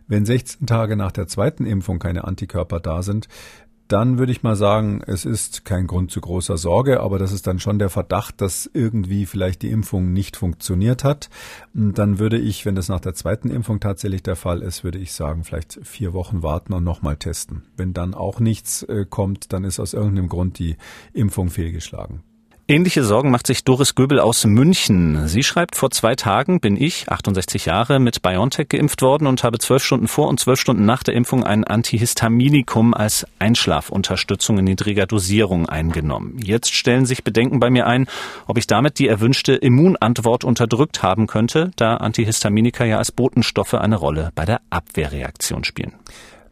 Wenn 0.07 0.25
16 0.25 0.65
Tage 0.67 0.95
nach 0.95 1.11
der 1.11 1.27
zweiten 1.27 1.65
Impfung 1.65 1.99
keine 1.99 2.23
Antikörper 2.23 2.79
da 2.79 3.03
sind, 3.03 3.27
dann 3.87 4.17
würde 4.17 4.31
ich 4.31 4.43
mal 4.43 4.55
sagen, 4.55 5.01
es 5.05 5.23
ist 5.23 5.63
kein 5.63 5.87
Grund 5.87 6.11
zu 6.11 6.19
großer 6.19 6.57
Sorge, 6.57 6.99
aber 6.99 7.19
das 7.19 7.31
ist 7.31 7.47
dann 7.47 7.59
schon 7.59 7.79
der 7.79 7.89
Verdacht, 7.89 8.41
dass 8.41 8.69
irgendwie 8.73 9.25
vielleicht 9.25 9.61
die 9.61 9.69
Impfung 9.69 10.11
nicht 10.11 10.35
funktioniert 10.35 11.03
hat. 11.03 11.29
Dann 11.73 12.19
würde 12.19 12.37
ich, 12.37 12.65
wenn 12.65 12.75
das 12.75 12.89
nach 12.89 12.99
der 12.99 13.13
zweiten 13.13 13.49
Impfung 13.49 13.79
tatsächlich 13.79 14.23
der 14.23 14.35
Fall 14.35 14.61
ist, 14.61 14.83
würde 14.83 14.99
ich 14.99 15.13
sagen, 15.13 15.45
vielleicht 15.45 15.79
vier 15.83 16.13
Wochen 16.13 16.43
warten 16.43 16.73
und 16.73 16.83
nochmal 16.83 17.15
testen. 17.15 17.63
Wenn 17.77 17.93
dann 17.93 18.13
auch 18.13 18.39
nichts 18.39 18.83
äh, 18.83 19.05
kommt, 19.09 19.53
dann 19.53 19.63
ist 19.63 19.79
aus 19.79 19.93
irgendeinem 19.93 20.27
Grund 20.27 20.59
die 20.59 20.75
Impfung 21.13 21.49
fehlgeschlagen. 21.49 22.23
Ähnliche 22.69 23.05
Sorgen 23.05 23.31
macht 23.31 23.47
sich 23.47 23.63
Doris 23.63 23.95
Göbel 23.95 24.19
aus 24.19 24.43
München. 24.43 25.29
Sie 25.29 25.43
schreibt, 25.43 25.77
vor 25.77 25.89
zwei 25.89 26.15
Tagen 26.15 26.59
bin 26.59 26.75
ich, 26.75 27.07
68 27.07 27.63
Jahre, 27.63 27.97
mit 27.99 28.21
BioNTech 28.21 28.67
geimpft 28.67 29.01
worden 29.01 29.25
und 29.25 29.45
habe 29.45 29.57
zwölf 29.57 29.81
Stunden 29.81 30.09
vor 30.09 30.27
und 30.27 30.41
zwölf 30.41 30.59
Stunden 30.59 30.83
nach 30.83 31.01
der 31.01 31.13
Impfung 31.13 31.45
ein 31.45 31.63
Antihistaminikum 31.63 32.93
als 32.93 33.25
Einschlafunterstützung 33.39 34.57
in 34.57 34.65
niedriger 34.65 35.05
Dosierung 35.05 35.69
eingenommen. 35.69 36.39
Jetzt 36.43 36.73
stellen 36.75 37.05
sich 37.05 37.23
Bedenken 37.23 37.61
bei 37.61 37.69
mir 37.69 37.87
ein, 37.87 38.05
ob 38.47 38.57
ich 38.57 38.67
damit 38.67 38.99
die 38.99 39.07
erwünschte 39.07 39.53
Immunantwort 39.53 40.43
unterdrückt 40.43 41.01
haben 41.01 41.27
könnte, 41.27 41.71
da 41.77 41.95
Antihistaminika 41.95 42.83
ja 42.83 42.97
als 42.97 43.13
Botenstoffe 43.13 43.75
eine 43.75 43.95
Rolle 43.95 44.33
bei 44.35 44.43
der 44.43 44.59
Abwehrreaktion 44.71 45.63
spielen. 45.63 45.93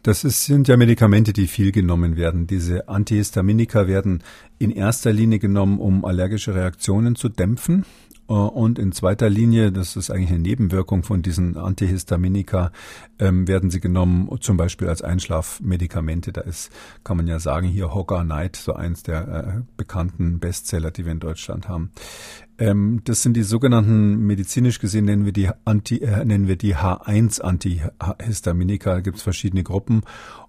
Das 0.05 0.23
ist, 0.23 0.45
sind 0.45 0.67
ja 0.67 0.77
Medikamente, 0.77 1.33
die 1.33 1.47
viel 1.47 1.71
genommen 1.71 2.15
werden. 2.15 2.45
Diese 2.45 2.87
Antihistaminika 2.87 3.87
werden 3.87 4.21
in 4.59 4.69
erster 4.69 5.11
Linie 5.11 5.39
genommen, 5.39 5.79
um 5.79 6.05
allergische 6.05 6.53
Reaktionen 6.53 7.15
zu 7.15 7.27
dämpfen. 7.27 7.85
Äh, 8.29 8.33
und 8.33 8.79
in 8.79 8.91
zweiter 8.91 9.29
Linie, 9.29 9.71
das 9.71 9.95
ist 9.95 10.09
eigentlich 10.09 10.31
eine 10.31 10.39
Nebenwirkung 10.39 11.03
von 11.03 11.21
diesen 11.21 11.57
Antihistaminika, 11.57 12.71
ähm, 13.19 13.47
werden 13.47 13.69
sie 13.69 13.79
genommen, 13.79 14.29
zum 14.41 14.57
Beispiel 14.57 14.89
als 14.89 15.01
Einschlafmedikamente. 15.01 16.33
Da 16.33 16.41
ist, 16.41 16.71
kann 17.03 17.17
man 17.17 17.27
ja 17.27 17.39
sagen, 17.39 17.67
hier 17.67 17.93
Hogger 17.93 18.23
Night, 18.23 18.55
so 18.55 18.73
eins 18.73 19.03
der 19.03 19.27
äh, 19.27 19.61
bekannten 19.77 20.39
Bestseller, 20.39 20.91
die 20.91 21.05
wir 21.05 21.11
in 21.11 21.19
Deutschland 21.19 21.69
haben. 21.69 21.91
Ähm, 22.57 23.01
das 23.03 23.21
sind 23.21 23.35
die 23.35 23.43
sogenannten, 23.43 24.25
medizinisch 24.25 24.79
gesehen 24.79 25.03
nennen 25.05 25.25
wir 25.25 25.33
die 25.33 25.49
Anti, 25.65 25.97
äh, 25.97 26.23
nennen 26.23 26.47
wir 26.47 26.55
die 26.55 26.75
H1-Antihistaminika. 26.75 28.93
Da 28.93 29.01
gibt 29.01 29.17
es 29.17 29.23
verschiedene 29.23 29.63
Gruppen. 29.63 30.03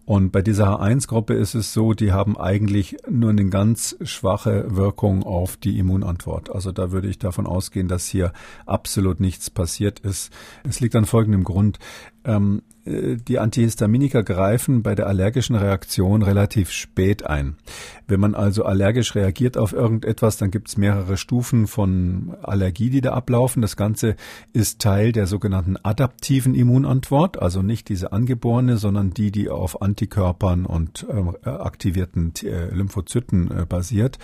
Und 0.07 0.31
bei 0.31 0.41
dieser 0.41 0.81
H1-Gruppe 0.81 1.35
ist 1.35 1.57
es 1.57 1.73
so, 1.73 1.93
die 1.93 2.13
haben 2.13 2.39
eigentlich 2.39 2.97
nur 3.11 3.31
eine 3.31 3.47
ganz 3.47 3.97
schwache 4.03 4.77
Wirkung 4.77 5.25
auf 5.25 5.57
die 5.57 5.81
Immunantwort. 5.81 6.49
Also 6.49 6.71
da 6.71 6.93
würde 6.93 7.09
ich 7.09 7.19
davon 7.19 7.45
ausgehen, 7.45 7.89
dass 7.89 8.07
hier 8.07 8.33
absolut 8.67 9.19
nichts 9.19 9.51
passiert 9.51 9.99
ist. 9.99 10.33
Es 10.63 10.79
liegt 10.79 10.95
an 10.95 11.07
folgendem 11.07 11.43
Grund. 11.43 11.81
Ähm, 12.25 12.63
äh, 12.63 12.76
die 12.87 13.39
Antihistaminika 13.39 14.23
greifen 14.23 14.83
bei 14.83 14.95
der 14.95 15.09
allergischen 15.09 15.57
Reaktion 15.57 16.23
relativ 16.23 16.71
spät 16.71 17.27
ein. 17.27 17.57
Wenn 18.07 18.21
man 18.21 18.35
also 18.37 18.65
allergisch 18.65 19.17
reagiert 19.17 19.59
auf 19.59 19.73
irgendetwas, 19.73 20.37
dann 20.37 20.53
gibt 20.53 20.69
es 20.69 20.77
mehrere 20.77 21.17
Stufen 21.17 21.67
von 21.67 22.37
Allergie, 22.43 22.91
die 22.91 23.01
da 23.01 23.13
ablaufen. 23.13 23.63
Das 23.63 23.77
Ganze 23.77 24.15
ist 24.53 24.81
Teil 24.81 25.11
der 25.11 25.27
sogenannten 25.27 25.77
adaptiven 25.83 26.55
Immunantwort, 26.55 27.43
also 27.43 27.63
nicht 27.63 27.89
diese 27.89 28.13
angeborene, 28.13 28.77
sondern 28.77 29.11
die, 29.11 29.33
die 29.33 29.51
auf 29.51 29.83
Antikörpern 29.83 30.67
und 30.67 31.07
äh, 31.09 31.49
aktivierten 31.49 32.33
äh, 32.45 32.67
Lymphozyten 32.73 33.51
äh, 33.51 33.67
basiert. 33.67 34.19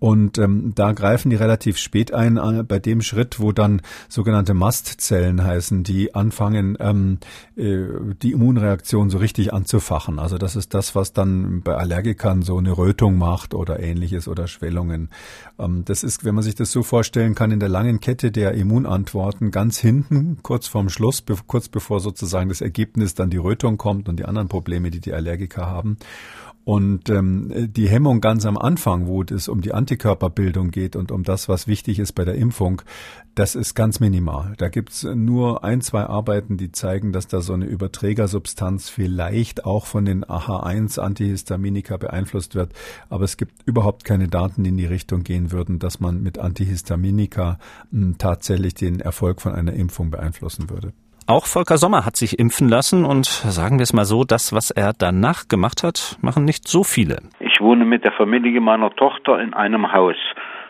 Und 0.00 0.38
ähm, 0.38 0.72
da 0.74 0.92
greifen 0.92 1.30
die 1.30 1.36
relativ 1.36 1.76
spät 1.78 2.12
ein, 2.12 2.36
äh, 2.36 2.62
bei 2.62 2.78
dem 2.78 3.02
Schritt, 3.02 3.40
wo 3.40 3.52
dann 3.52 3.82
sogenannte 4.08 4.54
Mastzellen 4.54 5.42
heißen, 5.42 5.82
die 5.82 6.14
anfangen, 6.14 6.76
ähm, 6.80 7.18
äh, 7.56 7.86
die 8.22 8.32
Immunreaktion 8.32 9.10
so 9.10 9.18
richtig 9.18 9.52
anzufachen. 9.52 10.18
Also 10.18 10.38
das 10.38 10.54
ist 10.54 10.74
das, 10.74 10.94
was 10.94 11.12
dann 11.12 11.62
bei 11.62 11.74
Allergikern 11.74 12.42
so 12.42 12.58
eine 12.58 12.76
Rötung 12.76 13.18
macht 13.18 13.54
oder 13.54 13.80
ähnliches 13.80 14.28
oder 14.28 14.46
Schwellungen. 14.46 15.10
Ähm, 15.58 15.84
das 15.84 16.04
ist, 16.04 16.24
wenn 16.24 16.34
man 16.34 16.44
sich 16.44 16.54
das 16.54 16.70
so 16.70 16.82
vorstellen 16.82 17.34
kann, 17.34 17.50
in 17.50 17.60
der 17.60 17.68
langen 17.68 18.00
Kette 18.00 18.30
der 18.30 18.54
Immunantworten 18.54 19.50
ganz 19.50 19.78
hinten, 19.78 20.38
kurz 20.42 20.68
vorm 20.68 20.88
Schluss, 20.90 21.22
be 21.22 21.36
kurz 21.46 21.68
bevor 21.68 22.00
sozusagen 22.00 22.48
das 22.48 22.60
Ergebnis 22.60 23.14
dann 23.14 23.30
die 23.30 23.36
Rötung 23.36 23.78
kommt 23.78 24.08
und 24.08 24.18
die 24.18 24.24
anderen 24.24 24.48
Probleme, 24.48 24.90
die 24.90 25.00
die 25.00 25.12
Allergiker 25.12 25.66
haben. 25.66 25.96
Und 26.68 27.08
ähm, 27.08 27.72
die 27.72 27.88
Hemmung 27.88 28.20
ganz 28.20 28.44
am 28.44 28.58
Anfang, 28.58 29.06
wo 29.06 29.22
es 29.22 29.48
um 29.48 29.62
die 29.62 29.72
Antikörperbildung 29.72 30.70
geht 30.70 30.96
und 30.96 31.10
um 31.10 31.22
das, 31.22 31.48
was 31.48 31.66
wichtig 31.66 31.98
ist 31.98 32.12
bei 32.12 32.26
der 32.26 32.34
Impfung, 32.34 32.82
das 33.34 33.54
ist 33.54 33.74
ganz 33.74 34.00
minimal. 34.00 34.52
Da 34.58 34.68
gibt's 34.68 35.02
nur 35.02 35.64
ein, 35.64 35.80
zwei 35.80 36.02
Arbeiten, 36.04 36.58
die 36.58 36.70
zeigen, 36.70 37.10
dass 37.10 37.26
da 37.26 37.40
so 37.40 37.54
eine 37.54 37.64
Überträgersubstanz 37.64 38.90
vielleicht 38.90 39.64
auch 39.64 39.86
von 39.86 40.04
den 40.04 40.26
AH1-Antihistaminika 40.26 41.96
beeinflusst 41.96 42.54
wird. 42.54 42.74
Aber 43.08 43.24
es 43.24 43.38
gibt 43.38 43.62
überhaupt 43.64 44.04
keine 44.04 44.28
Daten, 44.28 44.62
die 44.62 44.68
in 44.68 44.76
die 44.76 44.84
Richtung 44.84 45.24
gehen 45.24 45.52
würden, 45.52 45.78
dass 45.78 46.00
man 46.00 46.22
mit 46.22 46.38
Antihistaminika 46.38 47.58
m, 47.90 48.00
hm, 48.00 48.18
tatsächlich 48.18 48.74
den 48.74 49.00
Erfolg 49.00 49.40
von 49.40 49.54
einer 49.54 49.72
Impfung 49.72 50.10
beeinflussen 50.10 50.68
würde. 50.68 50.92
Auch 51.30 51.44
Volker 51.44 51.76
Sommer 51.76 52.06
hat 52.06 52.16
sich 52.16 52.38
impfen 52.38 52.70
lassen 52.70 53.04
und 53.04 53.26
sagen 53.26 53.78
wir 53.78 53.82
es 53.82 53.92
mal 53.92 54.06
so, 54.06 54.24
das, 54.24 54.54
was 54.54 54.70
er 54.70 54.94
danach 54.98 55.46
gemacht 55.46 55.82
hat, 55.82 56.16
machen 56.22 56.46
nicht 56.46 56.66
so 56.66 56.84
viele. 56.84 57.18
Ich 57.38 57.60
wohne 57.60 57.84
mit 57.84 58.02
der 58.02 58.12
Familie 58.12 58.62
meiner 58.62 58.88
Tochter 58.96 59.38
in 59.38 59.52
einem 59.52 59.92
Haus. 59.92 60.16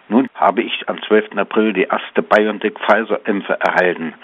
Nun 0.08 0.26
habe 0.34 0.62
ich 0.62 0.88
am 0.88 1.00
12. 1.00 1.36
April 1.36 1.74
die 1.74 1.84
erste 1.84 2.22
BioNTech-Pfizer-Impfe 2.22 3.56
erhalten. 3.60 4.14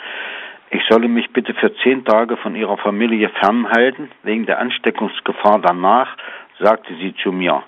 Ich 0.70 0.82
solle 0.90 1.06
mich 1.06 1.32
bitte 1.32 1.54
für 1.54 1.72
zehn 1.84 2.04
Tage 2.04 2.36
von 2.38 2.56
ihrer 2.56 2.78
Familie 2.78 3.28
fernhalten, 3.28 4.10
wegen 4.24 4.44
der 4.44 4.58
Ansteckungsgefahr 4.58 5.60
danach, 5.60 6.16
sagte 6.58 6.96
sie 6.96 7.14
zu 7.22 7.30
mir. 7.30 7.62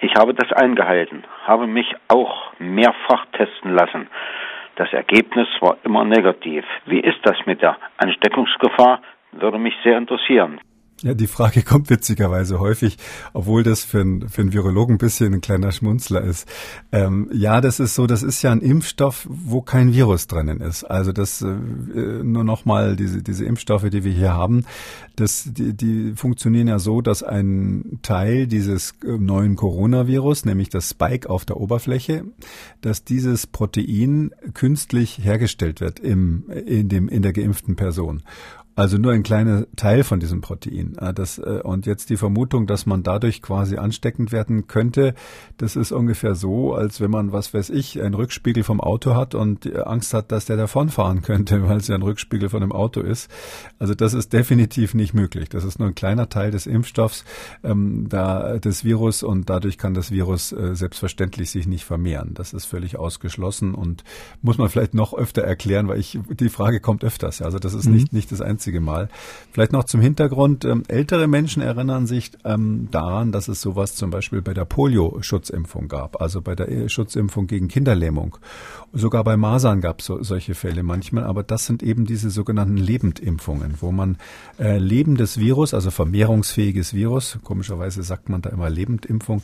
Ich 0.00 0.14
habe 0.14 0.32
das 0.32 0.50
eingehalten, 0.52 1.24
habe 1.46 1.66
mich 1.66 1.94
auch 2.08 2.54
mehrfach 2.58 3.26
testen 3.32 3.74
lassen. 3.74 4.08
Das 4.76 4.92
Ergebnis 4.92 5.48
war 5.60 5.76
immer 5.84 6.04
negativ. 6.04 6.64
Wie 6.86 7.00
ist 7.00 7.18
das 7.22 7.36
mit 7.46 7.62
der 7.62 7.76
Ansteckungsgefahr? 7.98 9.00
Würde 9.32 9.58
mich 9.58 9.74
sehr 9.84 9.98
interessieren. 9.98 10.60
Ja, 11.04 11.12
die 11.12 11.26
Frage 11.26 11.62
kommt 11.64 11.90
witzigerweise 11.90 12.58
häufig, 12.60 12.96
obwohl 13.34 13.62
das 13.62 13.84
für, 13.84 14.00
ein, 14.00 14.26
für 14.30 14.40
einen 14.40 14.54
Virologen 14.54 14.94
ein 14.94 14.98
bisschen 14.98 15.34
ein 15.34 15.42
kleiner 15.42 15.70
Schmunzler 15.70 16.22
ist. 16.22 16.48
Ähm, 16.92 17.28
ja, 17.30 17.60
das 17.60 17.78
ist 17.78 17.94
so, 17.94 18.06
das 18.06 18.22
ist 18.22 18.40
ja 18.40 18.50
ein 18.50 18.62
Impfstoff, 18.62 19.28
wo 19.28 19.60
kein 19.60 19.92
Virus 19.92 20.28
drinnen 20.28 20.62
ist. 20.62 20.84
Also 20.84 21.12
das 21.12 21.42
äh, 21.42 21.46
nur 21.46 22.42
nochmal, 22.42 22.96
diese, 22.96 23.22
diese 23.22 23.44
Impfstoffe, 23.44 23.90
die 23.90 24.02
wir 24.02 24.12
hier 24.12 24.32
haben, 24.32 24.64
das, 25.14 25.46
die, 25.46 25.74
die 25.74 26.14
funktionieren 26.16 26.68
ja 26.68 26.78
so, 26.78 27.02
dass 27.02 27.22
ein 27.22 27.98
Teil 28.00 28.46
dieses 28.46 28.94
äh, 29.04 29.18
neuen 29.18 29.56
Coronavirus, 29.56 30.46
nämlich 30.46 30.70
das 30.70 30.88
Spike 30.88 31.28
auf 31.28 31.44
der 31.44 31.58
Oberfläche, 31.58 32.24
dass 32.80 33.04
dieses 33.04 33.46
Protein 33.46 34.30
künstlich 34.54 35.18
hergestellt 35.22 35.82
wird 35.82 36.00
im, 36.00 36.48
in, 36.48 36.88
dem, 36.88 37.10
in 37.10 37.20
der 37.20 37.34
geimpften 37.34 37.76
Person. 37.76 38.22
Also 38.76 38.98
nur 38.98 39.12
ein 39.12 39.22
kleiner 39.22 39.66
Teil 39.76 40.02
von 40.02 40.18
diesem 40.18 40.40
Protein. 40.40 40.96
Äh, 40.98 41.14
das, 41.14 41.38
äh, 41.38 41.60
und 41.62 41.86
jetzt 41.86 42.10
die 42.10 42.16
Vermutung, 42.16 42.66
dass 42.66 42.86
man 42.86 43.02
dadurch 43.02 43.40
quasi 43.40 43.76
ansteckend 43.76 44.32
werden 44.32 44.66
könnte, 44.66 45.14
das 45.58 45.76
ist 45.76 45.92
ungefähr 45.92 46.34
so, 46.34 46.74
als 46.74 47.00
wenn 47.00 47.10
man, 47.10 47.32
was 47.32 47.54
weiß 47.54 47.70
ich, 47.70 48.02
einen 48.02 48.14
Rückspiegel 48.14 48.64
vom 48.64 48.80
Auto 48.80 49.14
hat 49.14 49.34
und 49.34 49.74
Angst 49.76 50.12
hat, 50.12 50.32
dass 50.32 50.46
der 50.46 50.56
davonfahren 50.56 51.22
könnte, 51.22 51.62
weil 51.68 51.76
es 51.76 51.88
ja 51.88 51.94
ein 51.94 52.02
Rückspiegel 52.02 52.48
von 52.48 52.62
einem 52.62 52.72
Auto 52.72 53.00
ist. 53.00 53.30
Also 53.78 53.94
das 53.94 54.12
ist 54.12 54.32
definitiv 54.32 54.94
nicht 54.94 55.14
möglich. 55.14 55.48
Das 55.48 55.64
ist 55.64 55.78
nur 55.78 55.88
ein 55.88 55.94
kleiner 55.94 56.28
Teil 56.28 56.50
des 56.50 56.66
Impfstoffs 56.66 57.24
ähm, 57.62 58.08
da, 58.08 58.58
des 58.58 58.84
Virus 58.84 59.22
und 59.22 59.48
dadurch 59.48 59.78
kann 59.78 59.94
das 59.94 60.10
Virus 60.10 60.52
äh, 60.52 60.74
selbstverständlich 60.74 61.50
sich 61.50 61.68
nicht 61.68 61.84
vermehren. 61.84 62.32
Das 62.34 62.52
ist 62.52 62.64
völlig 62.64 62.98
ausgeschlossen 62.98 63.74
und 63.74 64.02
muss 64.42 64.58
man 64.58 64.68
vielleicht 64.68 64.94
noch 64.94 65.14
öfter 65.14 65.42
erklären, 65.42 65.86
weil 65.86 66.00
ich 66.00 66.18
die 66.28 66.48
Frage 66.48 66.80
kommt 66.80 67.04
öfters. 67.04 67.40
Also 67.40 67.58
das 67.58 67.74
ist 67.74 67.86
mhm. 67.86 67.94
nicht, 67.94 68.12
nicht 68.12 68.32
das 68.32 68.40
einzige 68.40 68.63
einzige 68.64 68.80
Mal. 68.80 69.08
Vielleicht 69.52 69.72
noch 69.72 69.84
zum 69.84 70.00
Hintergrund. 70.00 70.64
Ähm, 70.64 70.84
ältere 70.88 71.26
Menschen 71.26 71.62
erinnern 71.62 72.06
sich 72.06 72.32
ähm, 72.44 72.88
daran, 72.90 73.30
dass 73.30 73.48
es 73.48 73.60
sowas 73.60 73.94
zum 73.94 74.10
Beispiel 74.10 74.40
bei 74.40 74.54
der 74.54 74.64
Polio-Schutzimpfung 74.64 75.88
gab, 75.88 76.20
also 76.22 76.40
bei 76.40 76.54
der 76.54 76.88
Schutzimpfung 76.88 77.46
gegen 77.46 77.68
Kinderlähmung. 77.68 78.38
Sogar 78.94 79.22
bei 79.22 79.36
Masern 79.36 79.82
gab 79.82 80.00
es 80.00 80.06
so, 80.06 80.22
solche 80.22 80.54
Fälle 80.54 80.82
manchmal, 80.82 81.24
aber 81.24 81.42
das 81.42 81.66
sind 81.66 81.82
eben 81.82 82.06
diese 82.06 82.30
sogenannten 82.30 82.78
Lebendimpfungen, 82.78 83.74
wo 83.80 83.92
man 83.92 84.16
äh, 84.58 84.78
lebendes 84.78 85.38
Virus, 85.38 85.74
also 85.74 85.90
vermehrungsfähiges 85.90 86.94
Virus, 86.94 87.38
komischerweise 87.44 88.02
sagt 88.02 88.30
man 88.30 88.40
da 88.40 88.48
immer 88.50 88.70
Lebendimpfung, 88.70 89.42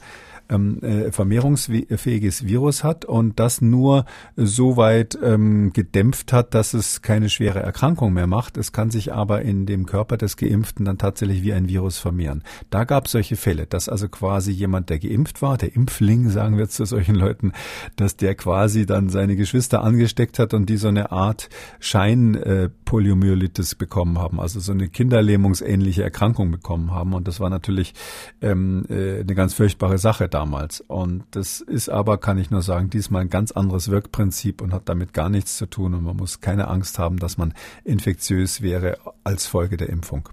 ähm, 0.51 0.83
äh, 0.83 1.13
vermehrungsfähiges 1.13 2.47
Virus 2.47 2.85
hat 2.85 3.05
und 3.05 3.39
das 3.39 3.61
nur 3.61 4.05
so 4.37 4.77
weit 4.77 5.19
ähm, 5.23 5.73
gedämpft 5.73 6.33
hat, 6.33 6.55
dass 6.55 6.75
es 6.75 7.03
keine 7.03 7.29
schwere 7.29 7.61
Erkrankung 7.61 8.13
mehr 8.13 8.27
macht. 8.27 8.57
Es 8.57 8.73
kann 8.73 8.91
sich 8.91 9.13
aber 9.13 9.43
in 9.43 9.67
dem 9.67 9.87
Körper 9.87 10.17
des 10.17 10.37
Geimpften 10.37 10.85
dann 10.85 10.99
tatsächlich 10.99 11.43
wie 11.43 11.53
ein 11.53 11.69
Virus 11.69 11.99
vermehren. 11.99 12.43
Da 12.71 12.85
gab 12.85 13.07
es 13.07 13.13
solche 13.13 13.37
Fälle, 13.37 13.67
dass 13.67 13.89
also 13.89 14.09
quasi 14.09 14.51
jemand, 14.51 14.91
der 14.91 14.99
geimpft 14.99 15.43
war, 15.43 15.57
der 15.57 15.75
Impfling, 15.75 16.29
sagen 16.31 16.59
wir 16.59 16.69
zu 16.69 16.85
solchen 16.85 17.15
Leuten, 17.15 17.53
dass 17.97 18.17
der 18.17 18.35
quasi 18.35 18.87
dann 18.87 19.09
seine 19.09 19.37
Geschwister 19.37 19.83
angesteckt 19.83 20.39
hat 20.39 20.55
und 20.55 20.69
die 20.69 20.77
so 20.77 20.89
eine 20.89 21.13
Art 21.13 21.49
Schein-Poliomyelitis 21.79 23.73
äh, 23.73 23.77
bekommen 23.77 24.19
haben, 24.19 24.41
also 24.41 24.59
so 24.59 24.73
eine 24.73 24.89
kinderlähmungsähnliche 24.89 26.03
Erkrankung 26.03 26.51
bekommen 26.51 26.91
haben. 26.91 27.15
Und 27.15 27.29
das 27.29 27.39
war 27.41 27.51
natürlich 27.51 27.95
ähm, 28.41 28.85
äh, 28.89 29.21
eine 29.21 29.35
ganz 29.35 29.55
furchtbare 29.55 29.99
Sache 29.99 30.29
da 30.29 30.40
damals. 30.41 30.81
Und 30.81 31.25
das 31.33 31.61
ist 31.61 31.91
aber, 31.91 32.17
kann 32.17 32.39
ich 32.39 32.51
nur 32.51 32.63
sagen, 32.63 32.89
diesmal 32.89 33.23
ein 33.23 33.31
ganz 33.31 33.53
anderes 33.53 33.91
Wirkprinzip 33.91 34.63
und 34.63 34.73
hat 34.73 34.89
damit 34.89 35.13
gar 35.13 35.29
nichts 35.29 35.59
zu 35.59 35.67
tun. 35.67 35.95
Und 35.95 36.05
man 36.05 36.17
muss 36.17 36.41
keine 36.41 36.69
Angst 36.69 36.99
haben, 36.99 37.19
dass 37.19 37.37
man 37.37 37.53
infektiös 37.85 38.63
wäre 38.63 38.97
als 39.23 39.47
Folge 39.47 39.77
der 39.77 39.91
Impfung. 39.91 40.31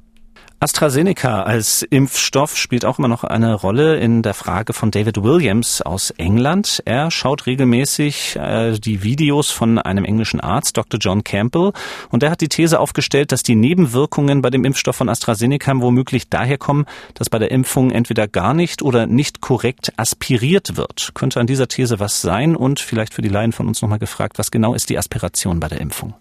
AstraZeneca 0.60 1.44
als 1.44 1.84
Impfstoff 1.84 2.58
spielt 2.58 2.84
auch 2.84 2.98
immer 2.98 3.08
noch 3.08 3.24
eine 3.24 3.54
Rolle 3.54 3.98
in 3.98 4.24
der 4.24 4.34
Frage 4.34 4.74
von 4.74 4.89
David 4.89 5.22
Williams 5.22 5.84
aus 5.84 6.10
England. 6.12 6.82
Er 6.86 7.12
schaut 7.12 7.46
regelmäßig 7.46 8.36
äh, 8.38 8.80
die 8.80 9.04
Videos 9.04 9.51
von 9.51 9.77
einem 9.77 10.04
englischen 10.04 10.39
Arzt, 10.39 10.75
Dr. 10.75 11.00
John 11.00 11.24
Campbell, 11.24 11.74
und 12.10 12.24
er 12.24 12.32
hat 12.32 12.42
die 12.42 12.50
These 12.50 12.80
aufgestellt, 12.80 13.32
dass 13.32 13.44
die 13.44 13.56
Nebenwirkungen 13.56 14.42
bei 14.42 14.50
dem 14.50 14.66
Impfstoff 14.66 14.96
von 14.96 15.10
AstraZeneca 15.10 15.74
womöglich 15.75 16.27
daher 16.30 16.58
kommen, 16.58 16.86
dass 17.13 17.30
bei 17.30 17.38
der 17.38 17.51
Impfung 17.51 17.92
entweder 17.92 18.27
gar 18.27 18.54
nicht 18.54 18.82
oder 18.82 19.06
nicht 19.06 19.42
korrekt 19.42 19.94
aspiriert 19.98 20.75
wird. 20.75 21.12
Könnte 21.13 21.39
an 21.39 21.48
dieser 21.48 21.68
These 21.68 22.00
was 22.00 22.22
sein? 22.22 22.56
Und 22.56 22.80
vielleicht 22.80 23.13
für 23.13 23.22
die 23.22 23.30
Laien 23.30 23.51
von 23.51 23.68
uns 23.68 23.82
nochmal 23.82 24.00
gefragt, 24.00 24.39
was 24.39 24.50
genau 24.51 24.74
ist 24.74 24.89
die 24.89 24.98
Aspiration 24.98 25.60
bei 25.60 25.68
der 25.68 25.82
Impfung? 25.82 26.16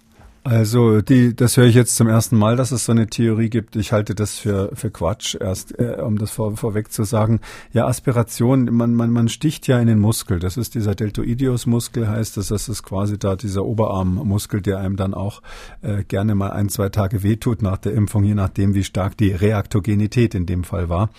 Also 0.46 1.00
die, 1.00 1.34
das 1.34 1.56
höre 1.56 1.64
ich 1.64 1.74
jetzt 1.74 1.96
zum 1.96 2.06
ersten 2.06 2.36
Mal, 2.36 2.54
dass 2.54 2.70
es 2.70 2.84
so 2.84 2.92
eine 2.92 3.08
Theorie 3.08 3.50
gibt. 3.50 3.74
Ich 3.74 3.90
halte 3.90 4.14
das 4.14 4.38
für, 4.38 4.70
für 4.74 4.92
Quatsch, 4.92 5.34
erst 5.34 5.76
äh, 5.76 5.96
um 6.00 6.18
das 6.18 6.30
vor, 6.30 6.56
vorweg 6.56 6.92
zu 6.92 7.02
sagen. 7.02 7.40
Ja, 7.72 7.88
Aspiration, 7.88 8.66
man, 8.66 8.94
man, 8.94 9.10
man 9.10 9.28
sticht 9.28 9.66
ja 9.66 9.80
in 9.80 9.88
den 9.88 9.98
Muskel. 9.98 10.38
Das 10.38 10.56
ist 10.56 10.76
dieser 10.76 10.94
Deltoideus-Muskel, 10.94 12.08
heißt 12.08 12.36
das. 12.36 12.46
Das 12.46 12.68
ist 12.68 12.84
quasi 12.84 13.18
da 13.18 13.34
dieser 13.34 13.64
Oberarmmuskel, 13.64 14.62
der 14.62 14.78
einem 14.78 14.94
dann 14.94 15.14
auch 15.14 15.42
äh, 15.82 16.04
gerne 16.04 16.36
mal 16.36 16.52
ein, 16.52 16.68
zwei 16.68 16.90
Tage 16.90 17.24
wehtut 17.24 17.60
nach 17.60 17.78
der 17.78 17.94
Impfung, 17.94 18.22
je 18.22 18.36
nachdem, 18.36 18.74
wie 18.74 18.84
stark 18.84 19.16
die 19.16 19.32
Reaktogenität 19.32 20.36
in 20.36 20.46
dem 20.46 20.62
Fall 20.62 20.88
war. 20.88 21.10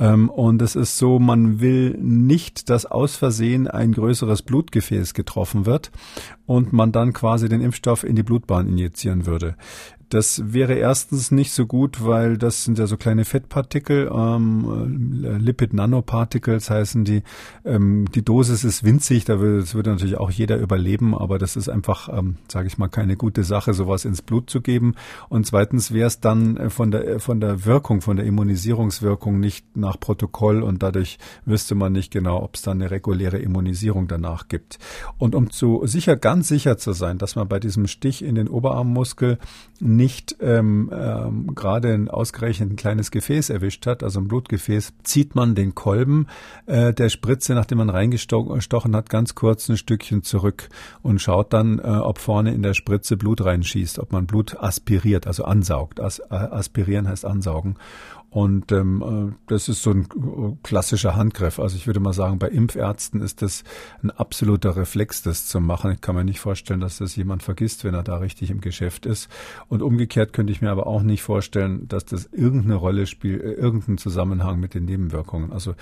Ähm, 0.00 0.28
und 0.28 0.60
es 0.60 0.74
ist 0.74 0.98
so, 0.98 1.20
man 1.20 1.60
will 1.60 1.96
nicht, 2.00 2.68
dass 2.68 2.84
aus 2.84 3.14
Versehen 3.14 3.68
ein 3.68 3.92
größeres 3.92 4.42
Blutgefäß 4.42 5.14
getroffen 5.14 5.66
wird 5.66 5.92
und 6.52 6.72
man 6.72 6.92
dann 6.92 7.12
quasi 7.12 7.48
den 7.48 7.60
Impfstoff 7.60 8.04
in 8.04 8.14
die 8.14 8.22
Blutbahn 8.22 8.68
injizieren 8.68 9.26
würde. 9.26 9.56
Das 10.12 10.52
wäre 10.52 10.74
erstens 10.74 11.30
nicht 11.30 11.52
so 11.52 11.64
gut, 11.64 12.04
weil 12.04 12.36
das 12.36 12.64
sind 12.64 12.78
ja 12.78 12.86
so 12.86 12.98
kleine 12.98 13.24
Fettpartikel, 13.24 14.10
ähm, 14.14 15.24
äh, 15.24 15.38
Lipid 15.38 15.72
Nanoparticles 15.72 16.68
heißen 16.68 17.06
die. 17.06 17.22
Ähm, 17.64 18.04
die 18.14 18.22
Dosis 18.22 18.62
ist 18.62 18.84
winzig, 18.84 19.24
da 19.24 19.40
würde, 19.40 19.60
das 19.60 19.74
würde 19.74 19.88
natürlich 19.88 20.18
auch 20.18 20.30
jeder 20.30 20.58
überleben, 20.58 21.16
aber 21.16 21.38
das 21.38 21.56
ist 21.56 21.70
einfach, 21.70 22.10
ähm, 22.10 22.36
sage 22.46 22.66
ich 22.66 22.76
mal, 22.76 22.88
keine 22.88 23.16
gute 23.16 23.42
Sache, 23.42 23.72
sowas 23.72 24.04
ins 24.04 24.20
Blut 24.20 24.50
zu 24.50 24.60
geben. 24.60 24.96
Und 25.30 25.46
zweitens 25.46 25.94
wäre 25.94 26.08
es 26.08 26.20
dann 26.20 26.58
äh, 26.58 26.68
von 26.68 26.90
der 26.90 27.18
von 27.18 27.40
der 27.40 27.64
Wirkung, 27.64 28.02
von 28.02 28.18
der 28.18 28.26
Immunisierungswirkung 28.26 29.40
nicht 29.40 29.64
nach 29.74 29.98
Protokoll 29.98 30.62
und 30.62 30.82
dadurch 30.82 31.16
wüsste 31.46 31.74
man 31.74 31.92
nicht 31.92 32.10
genau, 32.10 32.42
ob 32.42 32.56
es 32.56 32.60
dann 32.60 32.82
eine 32.82 32.90
reguläre 32.90 33.38
Immunisierung 33.38 34.08
danach 34.08 34.48
gibt. 34.48 34.78
Und 35.16 35.34
um 35.34 35.48
zu 35.50 35.80
sicher, 35.86 36.16
ganz 36.16 36.48
sicher 36.48 36.76
zu 36.76 36.92
sein, 36.92 37.16
dass 37.16 37.34
man 37.34 37.48
bei 37.48 37.60
diesem 37.60 37.86
Stich 37.86 38.22
in 38.22 38.34
den 38.34 38.48
Oberarmmuskel 38.48 39.38
nicht 40.02 40.36
ähm, 40.40 40.90
ähm, 40.92 41.54
gerade 41.54 41.94
ein 41.94 42.08
ausgerechnet 42.08 42.70
ein 42.70 42.76
kleines 42.76 43.12
Gefäß 43.12 43.50
erwischt 43.50 43.86
hat, 43.86 44.02
also 44.02 44.18
ein 44.18 44.26
Blutgefäß, 44.26 44.94
zieht 45.04 45.36
man 45.36 45.54
den 45.54 45.76
Kolben 45.76 46.26
äh, 46.66 46.92
der 46.92 47.08
Spritze, 47.08 47.54
nachdem 47.54 47.78
man 47.78 47.88
reingestochen 47.88 48.96
hat, 48.96 49.10
ganz 49.10 49.36
kurz 49.36 49.68
ein 49.68 49.76
Stückchen 49.76 50.24
zurück 50.24 50.70
und 51.02 51.20
schaut 51.20 51.52
dann, 51.52 51.78
äh, 51.78 51.82
ob 51.82 52.18
vorne 52.18 52.52
in 52.52 52.62
der 52.62 52.74
Spritze 52.74 53.16
Blut 53.16 53.44
reinschießt, 53.44 54.00
ob 54.00 54.10
man 54.10 54.26
Blut 54.26 54.56
aspiriert, 54.58 55.28
also 55.28 55.44
ansaugt. 55.44 56.00
As, 56.00 56.18
äh, 56.18 56.34
aspirieren 56.34 57.06
heißt 57.06 57.24
ansaugen. 57.24 57.76
Und 58.32 58.72
ähm, 58.72 59.02
äh, 59.30 59.34
das 59.46 59.68
ist 59.68 59.82
so 59.82 59.90
ein 59.90 60.04
äh, 60.04 60.56
klassischer 60.62 61.16
Handgriff. 61.16 61.58
Also 61.58 61.76
ich 61.76 61.86
würde 61.86 62.00
mal 62.00 62.14
sagen, 62.14 62.38
bei 62.38 62.48
Impfärzten 62.48 63.20
ist 63.20 63.42
das 63.42 63.62
ein 64.02 64.10
absoluter 64.10 64.74
Reflex, 64.74 65.20
das 65.20 65.44
zu 65.44 65.60
machen. 65.60 65.92
Ich 65.92 66.00
kann 66.00 66.14
mir 66.14 66.24
nicht 66.24 66.40
vorstellen, 66.40 66.80
dass 66.80 66.96
das 66.96 67.14
jemand 67.14 67.42
vergisst, 67.42 67.84
wenn 67.84 67.92
er 67.92 68.02
da 68.02 68.16
richtig 68.16 68.50
im 68.50 68.62
Geschäft 68.62 69.04
ist. 69.04 69.28
Und 69.68 69.82
umgekehrt 69.82 70.32
könnte 70.32 70.50
ich 70.50 70.62
mir 70.62 70.70
aber 70.70 70.86
auch 70.86 71.02
nicht 71.02 71.22
vorstellen, 71.22 71.86
dass 71.88 72.06
das 72.06 72.24
irgendeine 72.32 72.76
Rolle 72.76 73.06
spielt, 73.06 73.42
äh, 73.42 73.52
irgendeinen 73.52 73.98
Zusammenhang 73.98 74.58
mit 74.58 74.72
den 74.72 74.86
Nebenwirkungen. 74.86 75.52
Also 75.52 75.74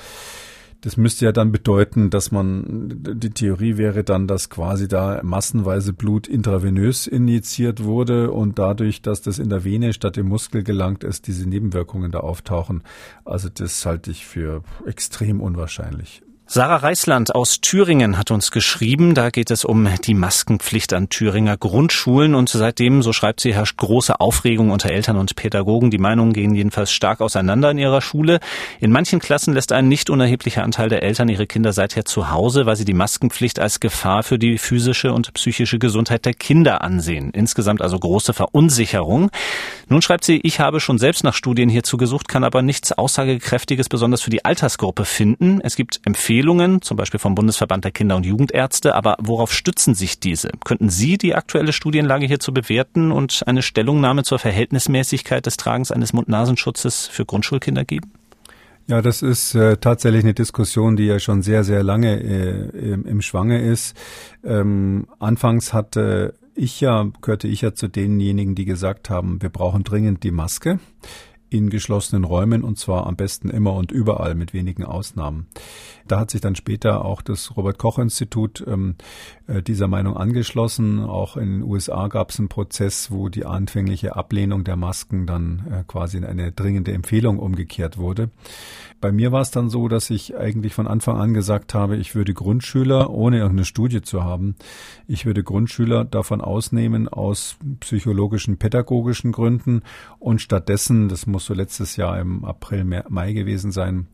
das 0.80 0.96
müsste 0.96 1.26
ja 1.26 1.32
dann 1.32 1.52
bedeuten, 1.52 2.10
dass 2.10 2.32
man, 2.32 3.02
die 3.14 3.30
Theorie 3.30 3.76
wäre 3.76 4.02
dann, 4.04 4.26
dass 4.26 4.48
quasi 4.48 4.88
da 4.88 5.20
massenweise 5.22 5.92
Blut 5.92 6.26
intravenös 6.26 7.06
injiziert 7.06 7.84
wurde 7.84 8.30
und 8.30 8.58
dadurch, 8.58 9.02
dass 9.02 9.20
das 9.20 9.38
in 9.38 9.50
der 9.50 9.64
Vene 9.64 9.92
statt 9.92 10.16
im 10.16 10.28
Muskel 10.28 10.62
gelangt 10.62 11.04
ist, 11.04 11.26
diese 11.26 11.48
Nebenwirkungen 11.48 12.10
da 12.10 12.20
auftauchen. 12.20 12.82
Also 13.24 13.48
das 13.52 13.84
halte 13.84 14.10
ich 14.10 14.26
für 14.26 14.62
extrem 14.86 15.40
unwahrscheinlich. 15.40 16.22
Sarah 16.52 16.78
Reisland 16.78 17.32
aus 17.32 17.60
Thüringen 17.60 18.18
hat 18.18 18.32
uns 18.32 18.50
geschrieben. 18.50 19.14
Da 19.14 19.30
geht 19.30 19.52
es 19.52 19.64
um 19.64 19.88
die 20.04 20.14
Maskenpflicht 20.14 20.92
an 20.92 21.08
Thüringer 21.08 21.56
Grundschulen. 21.56 22.34
Und 22.34 22.48
seitdem, 22.48 23.02
so 23.02 23.12
schreibt 23.12 23.38
sie, 23.38 23.54
herrscht 23.54 23.76
große 23.76 24.18
Aufregung 24.18 24.72
unter 24.72 24.90
Eltern 24.90 25.16
und 25.16 25.36
Pädagogen. 25.36 25.92
Die 25.92 25.98
Meinungen 25.98 26.32
gehen 26.32 26.52
jedenfalls 26.56 26.90
stark 26.90 27.20
auseinander 27.20 27.70
in 27.70 27.78
ihrer 27.78 28.00
Schule. 28.00 28.40
In 28.80 28.90
manchen 28.90 29.20
Klassen 29.20 29.54
lässt 29.54 29.70
ein 29.70 29.86
nicht 29.86 30.10
unerheblicher 30.10 30.64
Anteil 30.64 30.88
der 30.88 31.04
Eltern 31.04 31.28
ihre 31.28 31.46
Kinder 31.46 31.72
seither 31.72 32.04
zu 32.04 32.32
Hause, 32.32 32.66
weil 32.66 32.74
sie 32.74 32.84
die 32.84 32.94
Maskenpflicht 32.94 33.60
als 33.60 33.78
Gefahr 33.78 34.24
für 34.24 34.40
die 34.40 34.58
physische 34.58 35.12
und 35.12 35.32
psychische 35.34 35.78
Gesundheit 35.78 36.24
der 36.24 36.34
Kinder 36.34 36.82
ansehen. 36.82 37.30
Insgesamt 37.30 37.80
also 37.80 37.96
große 37.96 38.32
Verunsicherung. 38.32 39.30
Nun 39.88 40.02
schreibt 40.02 40.24
sie, 40.24 40.40
ich 40.42 40.58
habe 40.58 40.80
schon 40.80 40.98
selbst 40.98 41.22
nach 41.22 41.34
Studien 41.34 41.68
hierzu 41.68 41.96
gesucht, 41.96 42.26
kann 42.26 42.42
aber 42.42 42.60
nichts 42.60 42.90
Aussagekräftiges 42.90 43.88
besonders 43.88 44.20
für 44.20 44.30
die 44.30 44.44
Altersgruppe 44.44 45.04
finden. 45.04 45.60
Es 45.62 45.76
gibt 45.76 46.00
Empfehlungen 46.04 46.39
Empfehlungen, 46.40 46.80
zum 46.80 46.96
Beispiel 46.96 47.20
vom 47.20 47.34
Bundesverband 47.34 47.84
der 47.84 47.90
Kinder- 47.90 48.16
und 48.16 48.24
Jugendärzte. 48.24 48.94
Aber 48.94 49.16
worauf 49.20 49.52
stützen 49.52 49.94
sich 49.94 50.20
diese? 50.20 50.48
Könnten 50.64 50.88
Sie 50.88 51.18
die 51.18 51.34
aktuelle 51.34 51.74
Studienlage 51.74 52.24
hierzu 52.24 52.54
bewerten 52.54 53.12
und 53.12 53.42
eine 53.46 53.60
Stellungnahme 53.60 54.22
zur 54.22 54.38
Verhältnismäßigkeit 54.38 55.44
des 55.44 55.58
Tragens 55.58 55.92
eines 55.92 56.14
Mund-Nasenschutzes 56.14 57.08
für 57.08 57.26
Grundschulkinder 57.26 57.84
geben? 57.84 58.12
Ja, 58.86 59.02
das 59.02 59.20
ist 59.20 59.54
äh, 59.54 59.76
tatsächlich 59.76 60.24
eine 60.24 60.32
Diskussion, 60.32 60.96
die 60.96 61.04
ja 61.04 61.18
schon 61.18 61.42
sehr, 61.42 61.62
sehr 61.62 61.82
lange 61.82 62.18
äh, 62.18 62.92
im, 62.92 63.04
im, 63.04 63.20
Schwange 63.20 63.60
ist. 63.60 63.94
Ähm, 64.42 65.06
anfangs 65.18 65.74
hatte 65.74 66.32
ich 66.54 66.80
ja, 66.80 67.06
gehörte 67.20 67.48
ich 67.48 67.60
ja 67.60 67.74
zu 67.74 67.88
denjenigen, 67.88 68.54
die 68.54 68.64
gesagt 68.64 69.10
haben, 69.10 69.42
wir 69.42 69.50
brauchen 69.50 69.84
dringend 69.84 70.24
die 70.24 70.30
Maske 70.30 70.80
in 71.50 71.68
geschlossenen 71.68 72.24
Räumen 72.24 72.62
und 72.62 72.78
zwar 72.78 73.06
am 73.06 73.16
besten 73.16 73.50
immer 73.50 73.74
und 73.74 73.92
überall 73.92 74.34
mit 74.34 74.54
wenigen 74.54 74.84
Ausnahmen. 74.84 75.48
Da 76.06 76.18
hat 76.18 76.30
sich 76.30 76.40
dann 76.40 76.56
später 76.56 77.04
auch 77.04 77.22
das 77.22 77.56
Robert 77.56 77.78
Koch 77.78 77.98
Institut 77.98 78.64
ähm, 78.66 78.96
äh, 79.46 79.62
dieser 79.62 79.86
Meinung 79.88 80.16
angeschlossen. 80.16 81.00
Auch 81.00 81.36
in 81.36 81.58
den 81.58 81.62
USA 81.62 82.08
gab 82.08 82.30
es 82.30 82.38
einen 82.38 82.48
Prozess, 82.48 83.10
wo 83.10 83.28
die 83.28 83.44
anfängliche 83.44 84.16
Ablehnung 84.16 84.64
der 84.64 84.76
Masken 84.76 85.26
dann 85.26 85.66
äh, 85.70 85.84
quasi 85.86 86.16
in 86.16 86.24
eine 86.24 86.52
dringende 86.52 86.92
Empfehlung 86.92 87.38
umgekehrt 87.38 87.98
wurde. 87.98 88.30
Bei 89.00 89.12
mir 89.12 89.32
war 89.32 89.40
es 89.40 89.50
dann 89.50 89.70
so, 89.70 89.88
dass 89.88 90.10
ich 90.10 90.36
eigentlich 90.36 90.74
von 90.74 90.86
Anfang 90.86 91.16
an 91.16 91.32
gesagt 91.32 91.74
habe, 91.74 91.96
ich 91.96 92.14
würde 92.14 92.34
Grundschüler, 92.34 93.08
ohne 93.10 93.38
irgendeine 93.38 93.64
Studie 93.64 94.02
zu 94.02 94.22
haben, 94.22 94.56
ich 95.06 95.26
würde 95.26 95.42
Grundschüler 95.42 96.04
davon 96.04 96.40
ausnehmen 96.40 97.08
aus 97.08 97.56
psychologischen, 97.80 98.58
pädagogischen 98.58 99.32
Gründen 99.32 99.82
und 100.18 100.42
stattdessen, 100.42 101.08
das 101.08 101.26
muss 101.26 101.39
so 101.40 101.54
letztes 101.54 101.96
Jahr 101.96 102.18
im 102.18 102.44
April, 102.44 102.84
Mai 102.84 103.32
gewesen 103.32 103.72
sein, 103.72 104.08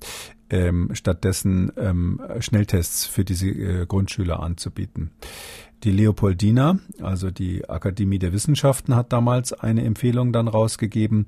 ähm, 0.51 0.91
stattdessen 0.93 1.73
ähm, 1.77 2.21
Schnelltests 2.39 3.07
für 3.07 3.25
diese 3.25 3.49
äh, 3.49 3.87
Grundschüler 3.87 4.41
anzubieten. 4.41 5.11
Die 5.85 5.91
Leopoldina, 5.91 6.79
also 7.01 7.31
die 7.31 7.69
Akademie 7.69 8.19
der 8.19 8.33
Wissenschaften, 8.33 8.95
hat 8.95 9.13
damals 9.13 9.53
eine 9.53 9.85
Empfehlung 9.85 10.33
dann 10.33 10.49
rausgegeben 10.49 11.27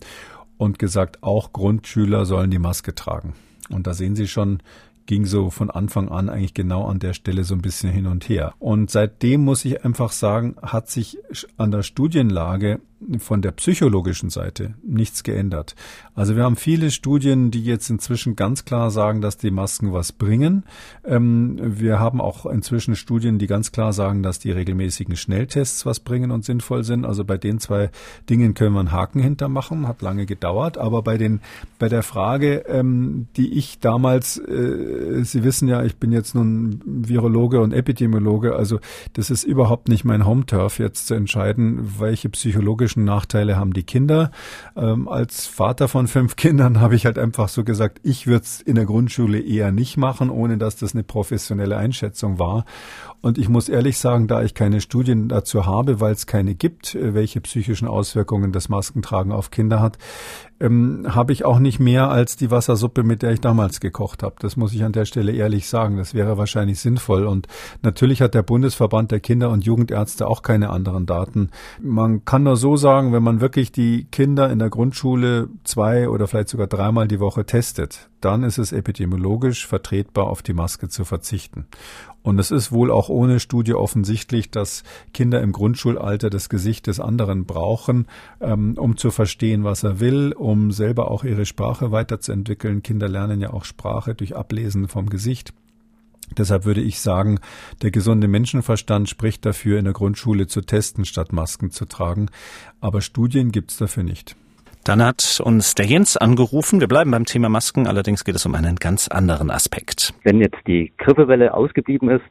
und 0.56 0.78
gesagt, 0.78 1.22
auch 1.22 1.52
Grundschüler 1.52 2.24
sollen 2.24 2.50
die 2.50 2.58
Maske 2.58 2.94
tragen. 2.94 3.34
Und 3.68 3.86
da 3.86 3.94
sehen 3.94 4.16
Sie 4.16 4.26
schon, 4.26 4.62
ging 5.06 5.24
so 5.24 5.50
von 5.50 5.70
Anfang 5.70 6.08
an 6.08 6.28
eigentlich 6.28 6.54
genau 6.54 6.86
an 6.86 6.98
der 6.98 7.14
Stelle 7.14 7.44
so 7.44 7.54
ein 7.54 7.62
bisschen 7.62 7.90
hin 7.90 8.06
und 8.06 8.28
her. 8.28 8.54
Und 8.58 8.90
seitdem 8.90 9.42
muss 9.42 9.64
ich 9.64 9.84
einfach 9.84 10.12
sagen, 10.12 10.56
hat 10.60 10.88
sich 10.88 11.18
an 11.56 11.70
der 11.70 11.82
Studienlage 11.82 12.80
von 13.18 13.42
der 13.42 13.52
psychologischen 13.52 14.28
Seite 14.28 14.74
nichts 14.82 15.22
geändert. 15.22 15.76
Also 16.14 16.34
wir 16.34 16.42
haben 16.42 16.56
viele 16.56 16.90
Studien, 16.90 17.52
die 17.52 17.62
jetzt 17.62 17.90
inzwischen 17.90 18.34
ganz 18.34 18.64
klar 18.64 18.90
sagen, 18.90 19.20
dass 19.20 19.36
die 19.36 19.52
Masken 19.52 19.92
was 19.92 20.10
bringen. 20.10 20.64
Ähm, 21.04 21.58
wir 21.62 22.00
haben 22.00 22.20
auch 22.20 22.44
inzwischen 22.44 22.96
Studien, 22.96 23.38
die 23.38 23.46
ganz 23.46 23.70
klar 23.70 23.92
sagen, 23.92 24.22
dass 24.24 24.40
die 24.40 24.50
regelmäßigen 24.50 25.16
Schnelltests 25.16 25.86
was 25.86 26.00
bringen 26.00 26.32
und 26.32 26.44
sinnvoll 26.44 26.82
sind. 26.82 27.06
Also 27.06 27.24
bei 27.24 27.38
den 27.38 27.60
zwei 27.60 27.90
Dingen 28.28 28.54
können 28.54 28.74
wir 28.74 28.80
einen 28.80 28.92
Haken 28.92 29.20
hintermachen, 29.20 29.86
hat 29.86 30.02
lange 30.02 30.26
gedauert. 30.26 30.76
Aber 30.76 31.02
bei 31.02 31.18
den, 31.18 31.40
bei 31.78 31.88
der 31.88 32.02
Frage, 32.02 32.64
ähm, 32.66 33.28
die 33.36 33.56
ich 33.56 33.78
damals, 33.78 34.38
äh, 34.38 35.22
Sie 35.22 35.44
wissen 35.44 35.68
ja, 35.68 35.84
ich 35.84 35.96
bin 35.96 36.10
jetzt 36.10 36.34
nun 36.34 36.82
Virologe 36.84 37.60
und 37.60 37.72
Epidemiologe, 37.72 38.56
also 38.56 38.80
das 39.12 39.30
ist 39.30 39.44
überhaupt 39.44 39.88
nicht 39.88 40.04
mein 40.04 40.26
Home-Turf 40.26 40.80
jetzt 40.80 41.06
zu 41.06 41.14
entscheiden, 41.14 42.00
welche 42.00 42.28
psychologische 42.28 42.87
psychologischen 42.88 43.04
Nachteile 43.04 43.56
haben 43.56 43.72
die 43.72 43.82
Kinder. 43.82 44.30
Ähm, 44.76 45.08
als 45.08 45.46
Vater 45.46 45.88
von 45.88 46.08
fünf 46.08 46.36
Kindern 46.36 46.80
habe 46.80 46.94
ich 46.96 47.04
halt 47.04 47.18
einfach 47.18 47.48
so 47.48 47.62
gesagt, 47.64 48.00
ich 48.02 48.26
würde 48.26 48.44
es 48.44 48.60
in 48.60 48.76
der 48.76 48.86
Grundschule 48.86 49.40
eher 49.40 49.72
nicht 49.72 49.96
machen, 49.96 50.30
ohne 50.30 50.56
dass 50.56 50.76
das 50.76 50.94
eine 50.94 51.04
professionelle 51.04 51.76
Einschätzung 51.76 52.38
war. 52.38 52.64
Und 53.20 53.36
ich 53.36 53.48
muss 53.48 53.68
ehrlich 53.68 53.98
sagen, 53.98 54.28
da 54.28 54.42
ich 54.42 54.54
keine 54.54 54.80
Studien 54.80 55.28
dazu 55.28 55.66
habe, 55.66 56.00
weil 56.00 56.12
es 56.12 56.26
keine 56.26 56.54
gibt, 56.54 56.94
äh, 56.94 57.14
welche 57.14 57.40
psychischen 57.40 57.88
Auswirkungen 57.88 58.52
das 58.52 58.68
Maskentragen 58.68 59.32
auf 59.32 59.50
Kinder 59.50 59.80
hat, 59.80 59.98
ähm, 60.60 61.06
habe 61.08 61.32
ich 61.32 61.44
auch 61.44 61.58
nicht 61.58 61.78
mehr 61.80 62.10
als 62.10 62.36
die 62.36 62.50
Wassersuppe, 62.50 63.02
mit 63.02 63.22
der 63.22 63.32
ich 63.32 63.40
damals 63.40 63.80
gekocht 63.80 64.22
habe. 64.22 64.36
Das 64.40 64.56
muss 64.56 64.72
ich 64.72 64.84
an 64.84 64.92
der 64.92 65.04
Stelle 65.04 65.32
ehrlich 65.32 65.68
sagen. 65.68 65.96
Das 65.96 66.14
wäre 66.14 66.38
wahrscheinlich 66.38 66.80
sinnvoll. 66.80 67.26
Und 67.26 67.46
natürlich 67.82 68.22
hat 68.22 68.34
der 68.34 68.42
Bundesverband 68.42 69.10
der 69.10 69.20
Kinder- 69.20 69.50
und 69.50 69.64
Jugendärzte 69.64 70.26
auch 70.26 70.42
keine 70.42 70.70
anderen 70.70 71.06
Daten. 71.06 71.50
Man 71.80 72.24
kann 72.24 72.44
nur 72.44 72.56
so 72.56 72.76
sagen, 72.76 73.12
wenn 73.12 73.22
man 73.22 73.40
wirklich 73.40 73.72
die 73.72 74.06
Kinder 74.10 74.50
in 74.50 74.58
der 74.58 74.70
Grundschule 74.70 75.48
zwei 75.64 76.08
oder 76.08 76.26
vielleicht 76.26 76.48
sogar 76.48 76.66
dreimal 76.66 77.08
die 77.08 77.20
Woche 77.20 77.44
testet, 77.44 78.08
dann 78.20 78.42
ist 78.42 78.58
es 78.58 78.72
epidemiologisch 78.72 79.66
vertretbar, 79.66 80.26
auf 80.26 80.42
die 80.42 80.52
Maske 80.52 80.88
zu 80.88 81.04
verzichten. 81.04 81.66
Und 82.28 82.38
es 82.38 82.50
ist 82.50 82.72
wohl 82.72 82.90
auch 82.90 83.08
ohne 83.08 83.40
Studie 83.40 83.72
offensichtlich, 83.72 84.50
dass 84.50 84.82
Kinder 85.14 85.40
im 85.40 85.50
Grundschulalter 85.50 86.28
das 86.28 86.50
Gesicht 86.50 86.86
des 86.86 87.00
anderen 87.00 87.46
brauchen, 87.46 88.06
ähm, 88.42 88.74
um 88.76 88.98
zu 88.98 89.10
verstehen, 89.10 89.64
was 89.64 89.82
er 89.82 89.98
will, 89.98 90.34
um 90.34 90.70
selber 90.70 91.10
auch 91.10 91.24
ihre 91.24 91.46
Sprache 91.46 91.90
weiterzuentwickeln. 91.90 92.82
Kinder 92.82 93.08
lernen 93.08 93.40
ja 93.40 93.54
auch 93.54 93.64
Sprache 93.64 94.14
durch 94.14 94.36
Ablesen 94.36 94.88
vom 94.88 95.08
Gesicht. 95.08 95.54
Deshalb 96.36 96.66
würde 96.66 96.82
ich 96.82 97.00
sagen, 97.00 97.40
der 97.80 97.92
gesunde 97.92 98.28
Menschenverstand 98.28 99.08
spricht 99.08 99.46
dafür, 99.46 99.78
in 99.78 99.86
der 99.86 99.94
Grundschule 99.94 100.46
zu 100.48 100.60
testen, 100.60 101.06
statt 101.06 101.32
Masken 101.32 101.70
zu 101.70 101.86
tragen. 101.86 102.28
Aber 102.82 103.00
Studien 103.00 103.52
gibt 103.52 103.70
es 103.70 103.78
dafür 103.78 104.02
nicht. 104.02 104.36
Dann 104.88 105.04
hat 105.04 105.42
uns 105.44 105.74
der 105.74 105.84
Jens 105.84 106.16
angerufen. 106.16 106.80
Wir 106.80 106.88
bleiben 106.88 107.10
beim 107.10 107.26
Thema 107.26 107.50
Masken, 107.50 107.86
allerdings 107.86 108.24
geht 108.24 108.36
es 108.36 108.46
um 108.46 108.54
einen 108.54 108.76
ganz 108.76 109.06
anderen 109.06 109.50
Aspekt. 109.50 110.14
Wenn 110.24 110.40
jetzt 110.40 110.56
die 110.66 110.94
Grippewelle 110.96 111.52
ausgeblieben 111.52 112.08
ist, 112.08 112.24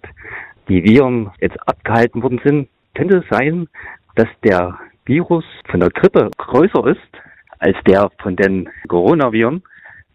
die 0.67 0.83
Viren 0.83 1.29
jetzt 1.39 1.55
abgehalten 1.67 2.23
worden 2.23 2.41
sind, 2.43 2.67
könnte 2.95 3.17
es 3.17 3.25
sein, 3.29 3.67
dass 4.15 4.27
der 4.43 4.75
Virus 5.05 5.43
von 5.69 5.81
der 5.81 5.91
Grippe 5.91 6.31
größer 6.35 6.87
ist 6.87 6.97
als 7.59 7.77
der 7.85 8.09
von 8.23 8.35
den 8.35 8.67
Coronaviren, 8.87 9.61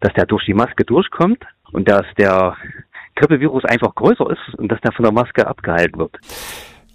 dass 0.01 0.13
der 0.13 0.25
durch 0.25 0.43
die 0.45 0.53
Maske 0.53 0.83
durchkommt 0.83 1.45
und 1.71 1.87
dass 1.87 2.05
der 2.17 2.57
Grippevirus 3.15 3.63
einfach 3.63 3.95
größer 3.95 4.29
ist 4.29 4.55
und 4.59 4.69
dass 4.69 4.81
der 4.81 4.91
von 4.91 5.03
der 5.03 5.13
Maske 5.13 5.47
abgehalten 5.47 5.97
wird. 5.97 6.19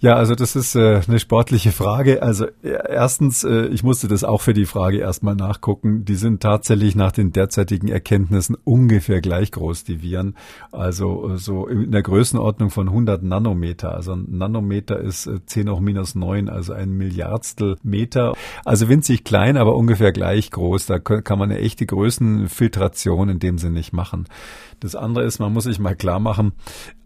Ja, 0.01 0.15
also 0.15 0.33
das 0.33 0.55
ist 0.55 0.75
äh, 0.75 1.01
eine 1.05 1.19
sportliche 1.19 1.73
Frage. 1.73 2.23
Also 2.23 2.45
erstens, 2.63 3.43
äh, 3.43 3.65
ich 3.65 3.83
musste 3.83 4.07
das 4.07 4.23
auch 4.23 4.39
für 4.39 4.53
die 4.53 4.65
Frage 4.65 4.99
erstmal 4.99 5.35
nachgucken. 5.35 6.05
Die 6.05 6.15
sind 6.15 6.41
tatsächlich 6.41 6.95
nach 6.95 7.11
den 7.11 7.33
derzeitigen 7.33 7.89
Erkenntnissen 7.89 8.55
ungefähr 8.63 9.19
gleich 9.19 9.51
groß, 9.51 9.83
die 9.83 10.01
Viren. 10.01 10.37
Also 10.71 11.31
äh, 11.31 11.37
so 11.37 11.67
in 11.67 11.91
der 11.91 12.01
Größenordnung 12.01 12.69
von 12.69 12.87
100 12.87 13.23
Nanometer. 13.23 13.93
Also 13.93 14.13
ein 14.13 14.37
Nanometer 14.37 15.01
ist 15.01 15.27
äh, 15.27 15.45
10 15.45 15.69
hoch 15.69 15.81
minus 15.81 16.15
9, 16.15 16.47
also 16.47 16.71
ein 16.71 16.91
Milliardstel 16.91 17.75
Meter. 17.83 18.35
Also 18.63 18.87
winzig 18.87 19.25
klein, 19.25 19.57
aber 19.57 19.75
ungefähr 19.75 20.13
gleich 20.13 20.49
groß. 20.49 20.85
Da 20.85 20.99
kann 20.99 21.37
man 21.37 21.51
eine 21.51 21.59
echte 21.59 21.85
Größenfiltration 21.85 23.27
in 23.27 23.39
dem 23.39 23.57
Sinne 23.57 23.73
nicht 23.73 23.91
machen. 23.91 24.27
Das 24.79 24.95
andere 24.95 25.25
ist, 25.25 25.39
man 25.39 25.51
muss 25.51 25.65
sich 25.65 25.77
mal 25.77 25.97
klar 25.97 26.21
machen, 26.21 26.53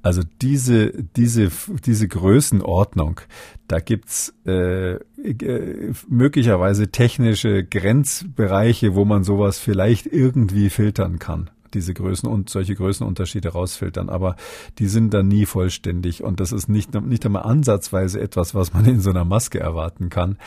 also 0.03 0.21
diese, 0.41 0.91
diese, 1.15 1.49
diese 1.85 2.07
Größenordnung, 2.07 3.21
da 3.67 3.79
gibt's 3.79 4.35
äh, 4.45 4.95
äh, 4.95 5.93
möglicherweise 6.09 6.91
technische 6.91 7.63
Grenzbereiche, 7.63 8.95
wo 8.95 9.05
man 9.05 9.23
sowas 9.23 9.59
vielleicht 9.59 10.05
irgendwie 10.05 10.69
filtern 10.69 11.19
kann 11.19 11.49
diese 11.73 11.93
Größen 11.93 12.29
und 12.29 12.49
solche 12.49 12.75
Größenunterschiede 12.75 13.49
rausfiltern, 13.49 14.09
aber 14.09 14.35
die 14.77 14.87
sind 14.87 15.13
dann 15.13 15.27
nie 15.27 15.45
vollständig 15.45 16.23
und 16.23 16.39
das 16.39 16.51
ist 16.51 16.69
nicht, 16.69 16.93
nicht 17.01 17.25
einmal 17.25 17.43
ansatzweise 17.43 18.19
etwas, 18.19 18.53
was 18.53 18.73
man 18.73 18.85
in 18.85 18.99
so 18.99 19.09
einer 19.09 19.25
Maske 19.25 19.59
erwarten 19.59 20.09
kann. 20.09 20.37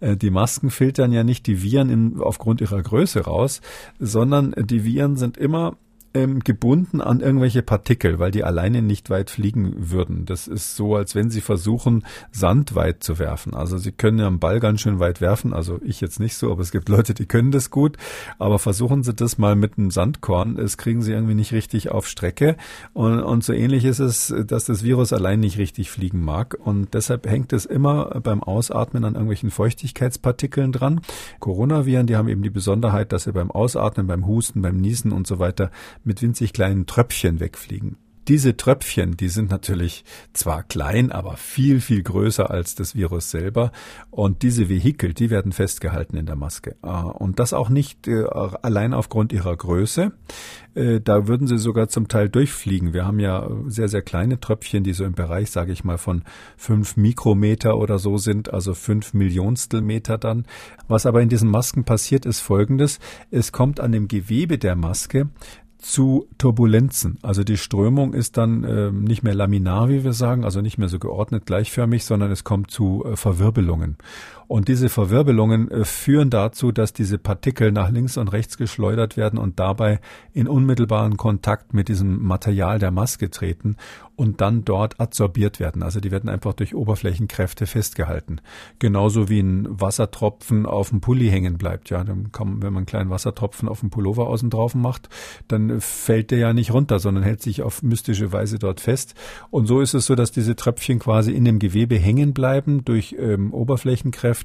Äh, 0.00 0.16
die 0.16 0.30
Masken 0.30 0.70
filtern 0.70 1.12
ja 1.12 1.24
nicht 1.24 1.46
die 1.46 1.62
Viren 1.62 1.90
in, 1.90 2.20
aufgrund 2.20 2.60
ihrer 2.60 2.82
Größe 2.82 3.24
raus, 3.24 3.60
sondern 3.98 4.54
die 4.56 4.84
Viren 4.84 5.16
sind 5.16 5.36
immer 5.36 5.76
ähm, 6.16 6.40
gebunden 6.40 7.00
an 7.00 7.20
irgendwelche 7.20 7.62
Partikel, 7.62 8.18
weil 8.18 8.30
die 8.30 8.42
alleine 8.42 8.80
nicht 8.80 9.10
weit 9.10 9.30
fliegen 9.30 9.90
würden. 9.90 10.24
Das 10.24 10.48
ist 10.48 10.74
so, 10.74 10.96
als 10.96 11.14
wenn 11.14 11.30
sie 11.30 11.42
versuchen, 11.42 12.04
Sand 12.32 12.74
weit 12.74 13.02
zu 13.02 13.18
werfen. 13.18 13.54
Also 13.54 13.76
sie 13.76 13.92
können 13.92 14.18
ja 14.18 14.26
einen 14.26 14.38
Ball 14.38 14.58
ganz 14.60 14.80
schön 14.80 14.98
weit 14.98 15.20
werfen. 15.20 15.52
Also 15.52 15.78
ich 15.84 16.00
jetzt 16.00 16.18
nicht 16.18 16.36
so, 16.36 16.50
aber 16.50 16.62
es 16.62 16.72
gibt 16.72 16.88
Leute, 16.88 17.12
die 17.12 17.26
können 17.26 17.50
das 17.50 17.70
gut. 17.70 17.96
Aber 18.38 18.58
versuchen 18.58 19.02
sie 19.02 19.12
das 19.12 19.36
mal 19.36 19.56
mit 19.56 19.76
einem 19.76 19.90
Sandkorn. 19.90 20.56
Das 20.56 20.78
kriegen 20.78 21.02
sie 21.02 21.12
irgendwie 21.12 21.34
nicht 21.34 21.52
richtig 21.52 21.90
auf 21.90 22.08
Strecke. 22.08 22.56
Und, 22.94 23.20
und 23.20 23.44
so 23.44 23.52
ähnlich 23.52 23.84
ist 23.84 23.98
es, 23.98 24.34
dass 24.46 24.64
das 24.64 24.82
Virus 24.82 25.12
allein 25.12 25.40
nicht 25.40 25.58
richtig 25.58 25.90
fliegen 25.90 26.20
mag. 26.20 26.56
Und 26.58 26.94
deshalb 26.94 27.28
hängt 27.28 27.52
es 27.52 27.66
immer 27.66 28.20
beim 28.22 28.42
Ausatmen 28.42 29.04
an 29.04 29.14
irgendwelchen 29.14 29.50
Feuchtigkeitspartikeln 29.50 30.72
dran. 30.72 31.02
Coronaviren, 31.40 32.06
die 32.06 32.16
haben 32.16 32.28
eben 32.28 32.42
die 32.42 32.50
Besonderheit, 32.50 33.12
dass 33.12 33.24
sie 33.24 33.32
beim 33.32 33.50
Ausatmen, 33.50 34.06
beim 34.06 34.26
Husten, 34.26 34.62
beim 34.62 34.78
Niesen 34.78 35.12
und 35.12 35.26
so 35.26 35.38
weiter 35.38 35.70
mit 36.06 36.22
winzig 36.22 36.52
kleinen 36.52 36.86
Tröpfchen 36.86 37.40
wegfliegen. 37.40 37.96
Diese 38.28 38.56
Tröpfchen, 38.56 39.16
die 39.16 39.28
sind 39.28 39.52
natürlich 39.52 40.04
zwar 40.32 40.64
klein, 40.64 41.12
aber 41.12 41.36
viel, 41.36 41.80
viel 41.80 42.02
größer 42.02 42.50
als 42.50 42.74
das 42.74 42.96
Virus 42.96 43.30
selber. 43.30 43.70
Und 44.10 44.42
diese 44.42 44.68
Vehikel, 44.68 45.14
die 45.14 45.30
werden 45.30 45.52
festgehalten 45.52 46.16
in 46.16 46.26
der 46.26 46.34
Maske. 46.34 46.74
Ah, 46.82 47.02
und 47.02 47.38
das 47.38 47.52
auch 47.52 47.68
nicht 47.68 48.08
äh, 48.08 48.24
allein 48.24 48.94
aufgrund 48.94 49.32
ihrer 49.32 49.56
Größe. 49.56 50.10
Äh, 50.74 51.00
da 51.00 51.28
würden 51.28 51.46
sie 51.46 51.58
sogar 51.58 51.88
zum 51.88 52.08
Teil 52.08 52.28
durchfliegen. 52.28 52.92
Wir 52.92 53.06
haben 53.06 53.20
ja 53.20 53.48
sehr, 53.68 53.86
sehr 53.86 54.02
kleine 54.02 54.40
Tröpfchen, 54.40 54.82
die 54.82 54.92
so 54.92 55.04
im 55.04 55.14
Bereich, 55.14 55.52
sage 55.52 55.70
ich 55.70 55.84
mal, 55.84 55.98
von 55.98 56.24
fünf 56.56 56.96
Mikrometer 56.96 57.78
oder 57.78 58.00
so 58.00 58.18
sind, 58.18 58.52
also 58.52 58.74
fünf 58.74 59.14
Millionstel 59.14 59.82
Meter 59.82 60.18
dann. 60.18 60.46
Was 60.88 61.06
aber 61.06 61.22
in 61.22 61.28
diesen 61.28 61.48
Masken 61.48 61.84
passiert, 61.84 62.26
ist 62.26 62.40
Folgendes. 62.40 62.98
Es 63.30 63.52
kommt 63.52 63.78
an 63.78 63.92
dem 63.92 64.08
Gewebe 64.08 64.58
der 64.58 64.74
Maske 64.74 65.28
zu 65.86 66.26
Turbulenzen. 66.38 67.18
Also 67.22 67.44
die 67.44 67.56
Strömung 67.56 68.12
ist 68.12 68.36
dann 68.36 68.64
äh, 68.64 68.90
nicht 68.90 69.22
mehr 69.22 69.34
laminar, 69.34 69.88
wie 69.88 70.04
wir 70.04 70.12
sagen, 70.12 70.44
also 70.44 70.60
nicht 70.60 70.78
mehr 70.78 70.88
so 70.88 70.98
geordnet 70.98 71.46
gleichförmig, 71.46 72.04
sondern 72.04 72.30
es 72.30 72.44
kommt 72.44 72.70
zu 72.70 73.04
äh, 73.04 73.16
Verwirbelungen. 73.16 73.96
Und 74.48 74.68
diese 74.68 74.88
Verwirbelungen 74.88 75.70
äh, 75.70 75.84
führen 75.84 76.30
dazu, 76.30 76.70
dass 76.72 76.92
diese 76.92 77.18
Partikel 77.18 77.72
nach 77.72 77.90
links 77.90 78.16
und 78.16 78.28
rechts 78.28 78.56
geschleudert 78.56 79.16
werden 79.16 79.38
und 79.38 79.58
dabei 79.58 80.00
in 80.32 80.46
unmittelbaren 80.46 81.16
Kontakt 81.16 81.74
mit 81.74 81.88
diesem 81.88 82.22
Material 82.22 82.78
der 82.78 82.90
Maske 82.90 83.30
treten 83.30 83.76
und 84.14 84.40
dann 84.40 84.64
dort 84.64 85.00
adsorbiert 85.00 85.60
werden. 85.60 85.82
Also 85.82 86.00
die 86.00 86.10
werden 86.10 86.30
einfach 86.30 86.54
durch 86.54 86.74
Oberflächenkräfte 86.74 87.66
festgehalten. 87.66 88.40
Genauso 88.78 89.28
wie 89.28 89.40
ein 89.40 89.66
Wassertropfen 89.68 90.64
auf 90.64 90.90
dem 90.90 91.00
Pulli 91.00 91.28
hängen 91.28 91.58
bleibt. 91.58 91.90
Ja, 91.90 92.02
dann 92.02 92.32
kann, 92.32 92.62
wenn 92.62 92.72
man 92.72 92.78
einen 92.78 92.86
kleinen 92.86 93.10
Wassertropfen 93.10 93.68
auf 93.68 93.80
dem 93.80 93.90
Pullover 93.90 94.28
außen 94.28 94.48
drauf 94.48 94.74
macht, 94.74 95.08
dann 95.48 95.80
fällt 95.80 96.30
der 96.30 96.38
ja 96.38 96.52
nicht 96.52 96.72
runter, 96.72 96.98
sondern 96.98 97.24
hält 97.24 97.42
sich 97.42 97.62
auf 97.62 97.82
mystische 97.82 98.32
Weise 98.32 98.58
dort 98.58 98.80
fest. 98.80 99.14
Und 99.50 99.66
so 99.66 99.80
ist 99.80 99.94
es 99.94 100.06
so, 100.06 100.14
dass 100.14 100.32
diese 100.32 100.56
Tröpfchen 100.56 100.98
quasi 100.98 101.32
in 101.32 101.44
dem 101.44 101.58
Gewebe 101.58 101.96
hängen 101.96 102.32
bleiben 102.32 102.84
durch 102.84 103.16
ähm, 103.18 103.52
Oberflächenkräfte 103.52 104.35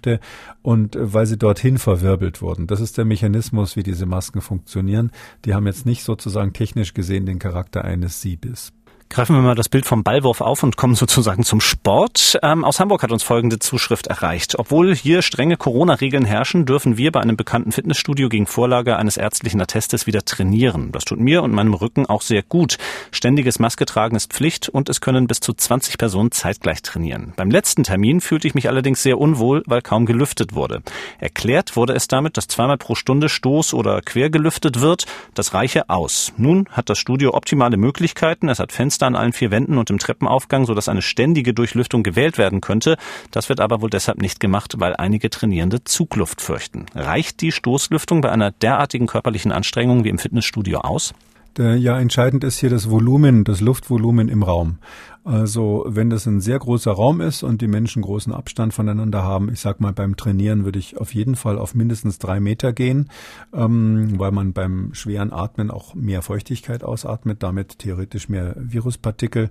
und 0.62 0.96
äh, 0.96 1.14
weil 1.14 1.26
sie 1.26 1.38
dorthin 1.38 1.78
verwirbelt 1.78 2.42
wurden. 2.42 2.68
Das 2.68 2.82
ist 2.82 2.98
der 2.98 3.06
Mechanismus, 3.06 3.76
wie 3.76 3.84
diese 3.84 4.06
Masken 4.06 4.42
funktionieren. 4.42 5.12
Die 5.46 5.54
haben 5.54 5.68
jetzt 5.68 5.86
nicht 5.86 6.04
sozusagen 6.04 6.54
technisch 6.54 6.94
gesehen 6.94 7.26
den 7.26 7.40
Charakter 7.40 7.84
eines 7.84 8.22
Siebes. 8.22 8.74
Greifen 9.12 9.36
wir 9.36 9.42
mal 9.42 9.56
das 9.56 9.68
Bild 9.68 9.86
vom 9.86 10.04
Ballwurf 10.04 10.40
auf 10.40 10.64
und 10.64 10.78
kommen 10.78 10.96
sozusagen 10.96 11.44
zum 11.44 11.60
Sport. 11.60 12.40
Ähm, 12.44 12.64
aus 12.64 12.80
Hamburg 12.80 13.04
hat 13.04 13.12
uns 13.12 13.24
folgende 13.24 13.60
Zuschrift 13.60 14.08
erreicht. 14.08 14.58
Obwohl 14.58 14.96
hier 14.96 15.22
strenge 15.22 15.58
Corona-Regeln 15.58 16.24
herrschen, 16.24 16.66
dürfen 16.66 16.96
wir 16.96 17.12
bei 17.12 17.20
einem 17.20 17.36
bekannten 17.36 17.74
Fitnessstudio 17.74 18.30
gegen 18.30 18.48
Vorlage 18.48 18.96
eines 18.96 19.18
ärztlichen 19.18 19.60
Attestes 19.60 20.08
wieder 20.08 20.24
trainieren. 20.24 20.94
Das 20.94 21.04
tut 21.04 21.20
mir 21.20 21.44
und 21.44 21.52
meinem 21.52 21.74
Rücken 21.74 22.06
auch 22.06 22.22
sehr 22.22 22.42
gut. 22.42 22.78
Ständiges 23.12 23.60
Maske 23.60 23.84
tragen 23.84 24.16
ist 24.16 24.32
Pflicht 24.32 24.70
und 24.70 24.88
es 24.88 25.02
können 25.02 25.28
bis 25.28 25.42
zu 25.42 25.52
20 25.52 25.98
Personen 25.98 26.32
zeitgleich 26.32 26.82
trainieren. 26.82 27.34
Beim 27.36 27.52
letzten 27.52 27.84
Termin 27.84 28.22
fühlte 28.22 28.48
ich 28.48 28.56
mich 28.56 28.70
allerdings 28.70 29.04
sehr 29.04 29.20
unwohl, 29.20 29.62
weil 29.66 29.82
kaum 29.82 30.06
gelüftet 30.06 30.56
wurde. 30.56 30.84
Erklärt 31.20 31.76
wurde 31.76 31.96
es 31.96 32.08
damit, 32.08 32.38
dass 32.38 32.48
zweimal 32.48 32.78
pro 32.78 32.96
Stunde 32.96 33.28
Stoß 33.28 33.74
oder 33.74 34.02
quer 34.02 34.30
gelüftet 34.30 34.80
wird. 34.80 35.06
Das 35.34 35.54
reiche 35.54 35.90
aus. 35.90 36.32
Nun 36.38 36.70
hat 36.72 36.90
das 36.90 36.98
Studio 36.98 37.34
optimale 37.34 37.76
Möglichkeiten. 37.76 38.48
Es 38.48 38.60
hat 38.60 38.72
Fenster 38.72 39.01
Fenster 39.02 39.08
an 39.08 39.16
allen 39.16 39.34
vier 39.34 39.50
Wänden 39.50 39.78
und 39.78 39.90
im 39.90 39.98
Treppenaufgang, 39.98 40.66
sodass 40.66 40.88
eine 40.88 41.02
ständige 41.02 41.54
Durchlüftung 41.54 42.04
gewählt 42.04 42.38
werden 42.38 42.62
könnte. 42.62 42.98
Das 43.32 43.50
wird 43.50 43.60
aber 43.60 43.82
wohl 43.82 43.90
deshalb 43.90 44.22
nicht 44.22 44.40
gemacht, 44.40 44.76
weil 44.78 44.96
einige 44.96 45.30
Trainierende 45.30 45.84
Zugluft 45.84 46.42
fürchten. 46.42 46.86
Reicht 46.94 47.42
die 47.42 47.52
Stoßlüftung 47.52 48.22
bei 48.22 48.32
einer 48.32 48.52
derartigen 48.52 49.08
körperlichen 49.08 49.52
Anstrengung 49.52 50.04
wie 50.04 50.10
im 50.10 50.20
Fitnessstudio 50.20 50.82
aus? 50.82 51.14
Ja, 51.58 52.00
entscheidend 52.00 52.46
ist 52.46 52.60
hier 52.60 52.70
das 52.70 52.90
Volumen, 52.90 53.44
das 53.44 53.60
Luftvolumen 53.60 54.30
im 54.30 54.42
Raum. 54.42 54.78
Also 55.26 55.86
wenn 55.86 56.10
das 56.10 56.26
ein 56.26 56.40
sehr 56.40 56.58
großer 56.58 56.92
Raum 56.92 57.20
ist 57.20 57.44
und 57.44 57.62
die 57.62 57.68
Menschen 57.68 58.02
großen 58.02 58.34
Abstand 58.34 58.74
voneinander 58.74 59.24
haben, 59.24 59.52
ich 59.52 59.60
sag 59.60 59.82
mal 59.82 59.92
beim 59.92 60.16
Trainieren 60.16 60.64
würde 60.64 60.80
ich 60.80 60.98
auf 60.98 61.14
jeden 61.14 61.36
Fall 61.36 61.60
auf 61.60 61.76
mindestens 61.76 62.20
drei 62.20 62.40
Meter 62.40 62.72
gehen, 62.72 63.10
ähm, 63.54 64.18
weil 64.18 64.32
man 64.32 64.54
beim 64.54 64.94
schweren 64.94 65.34
Atmen 65.34 65.70
auch 65.70 65.94
mehr 65.94 66.22
Feuchtigkeit 66.22 66.84
ausatmet, 66.84 67.44
damit 67.44 67.80
theoretisch 67.80 68.30
mehr 68.30 68.56
Viruspartikel. 68.58 69.50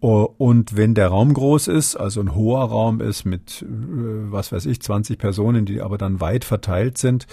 Und 0.00 0.76
wenn 0.76 0.94
der 0.94 1.08
Raum 1.08 1.32
groß 1.32 1.68
ist, 1.68 1.96
also 1.96 2.20
ein 2.20 2.34
hoher 2.34 2.64
Raum 2.64 3.00
ist 3.00 3.24
mit, 3.24 3.62
äh, 3.62 3.66
was 3.68 4.50
weiß 4.50 4.66
ich, 4.66 4.80
20 4.80 5.18
Personen, 5.18 5.66
die 5.66 5.80
aber 5.80 5.98
dann 5.98 6.20
weit 6.20 6.44
verteilt 6.44 6.98
sind, 6.98 7.26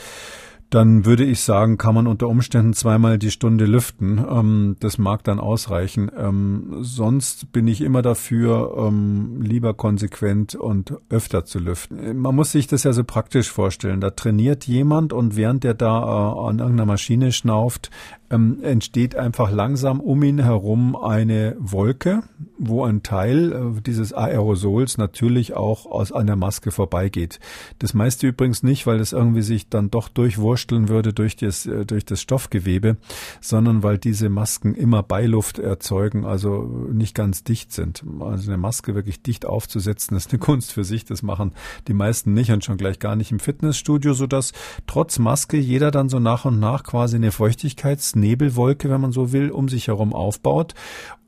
dann 0.71 1.05
würde 1.05 1.25
ich 1.25 1.41
sagen, 1.41 1.77
kann 1.77 1.93
man 1.93 2.07
unter 2.07 2.29
Umständen 2.29 2.71
zweimal 2.73 3.19
die 3.19 3.29
Stunde 3.29 3.65
lüften. 3.65 4.25
Ähm, 4.27 4.77
das 4.79 4.97
mag 4.97 5.21
dann 5.25 5.39
ausreichen. 5.39 6.09
Ähm, 6.17 6.77
sonst 6.79 7.51
bin 7.51 7.67
ich 7.67 7.81
immer 7.81 8.01
dafür, 8.01 8.73
ähm, 8.77 9.41
lieber 9.41 9.73
konsequent 9.73 10.55
und 10.55 10.93
öfter 11.09 11.43
zu 11.43 11.59
lüften. 11.59 12.17
Man 12.17 12.35
muss 12.35 12.53
sich 12.53 12.67
das 12.67 12.83
ja 12.83 12.93
so 12.93 13.03
praktisch 13.03 13.51
vorstellen. 13.51 13.99
Da 13.99 14.11
trainiert 14.11 14.65
jemand 14.65 15.11
und 15.11 15.35
während 15.35 15.65
der 15.65 15.73
da 15.73 15.99
äh, 15.99 16.49
an 16.49 16.59
irgendeiner 16.59 16.85
Maschine 16.85 17.33
schnauft, 17.33 17.91
ähm, 18.29 18.59
entsteht 18.63 19.15
einfach 19.15 19.51
langsam 19.51 19.99
um 19.99 20.23
ihn 20.23 20.39
herum 20.39 20.95
eine 20.95 21.57
Wolke, 21.59 22.23
wo 22.63 22.85
ein 22.85 23.01
Teil 23.01 23.51
äh, 23.51 23.81
dieses 23.81 24.13
Aerosols 24.13 24.97
natürlich 24.99 25.55
auch 25.55 25.87
aus 25.87 26.11
einer 26.11 26.35
Maske 26.35 26.71
vorbeigeht. 26.71 27.39
Das 27.79 27.95
meiste 27.95 28.27
übrigens 28.27 28.61
nicht, 28.61 28.85
weil 28.85 28.99
es 28.99 29.13
irgendwie 29.13 29.41
sich 29.41 29.67
dann 29.69 29.89
doch 29.89 30.09
durchwursteln 30.09 30.87
würde 30.87 31.11
durch 31.11 31.35
das, 31.35 31.65
äh, 31.65 31.85
durch 31.85 32.05
das 32.05 32.21
Stoffgewebe, 32.21 32.97
sondern 33.41 33.81
weil 33.81 33.97
diese 33.97 34.29
Masken 34.29 34.75
immer 34.75 35.01
Beiluft 35.01 35.57
erzeugen, 35.57 36.23
also 36.23 36.63
nicht 36.91 37.15
ganz 37.15 37.43
dicht 37.43 37.71
sind. 37.73 38.03
Also 38.19 38.51
eine 38.51 38.57
Maske 38.57 38.93
wirklich 38.93 39.23
dicht 39.23 39.45
aufzusetzen, 39.45 40.15
ist 40.17 40.31
eine 40.31 40.39
Kunst 40.39 40.71
für 40.71 40.83
sich. 40.83 41.03
Das 41.03 41.23
machen 41.23 41.53
die 41.87 41.95
meisten 41.95 42.33
nicht 42.33 42.51
und 42.51 42.63
schon 42.63 42.77
gleich 42.77 42.99
gar 42.99 43.15
nicht 43.15 43.31
im 43.31 43.39
Fitnessstudio, 43.39 44.13
sodass 44.13 44.51
trotz 44.85 45.17
Maske 45.17 45.57
jeder 45.57 45.89
dann 45.89 46.09
so 46.09 46.19
nach 46.19 46.45
und 46.45 46.59
nach 46.59 46.83
quasi 46.83 47.15
eine 47.15 47.31
Feuchtigkeitsnebelwolke, 47.31 48.87
wenn 48.91 49.01
man 49.01 49.11
so 49.11 49.31
will, 49.31 49.49
um 49.49 49.67
sich 49.67 49.87
herum 49.87 50.13
aufbaut. 50.13 50.75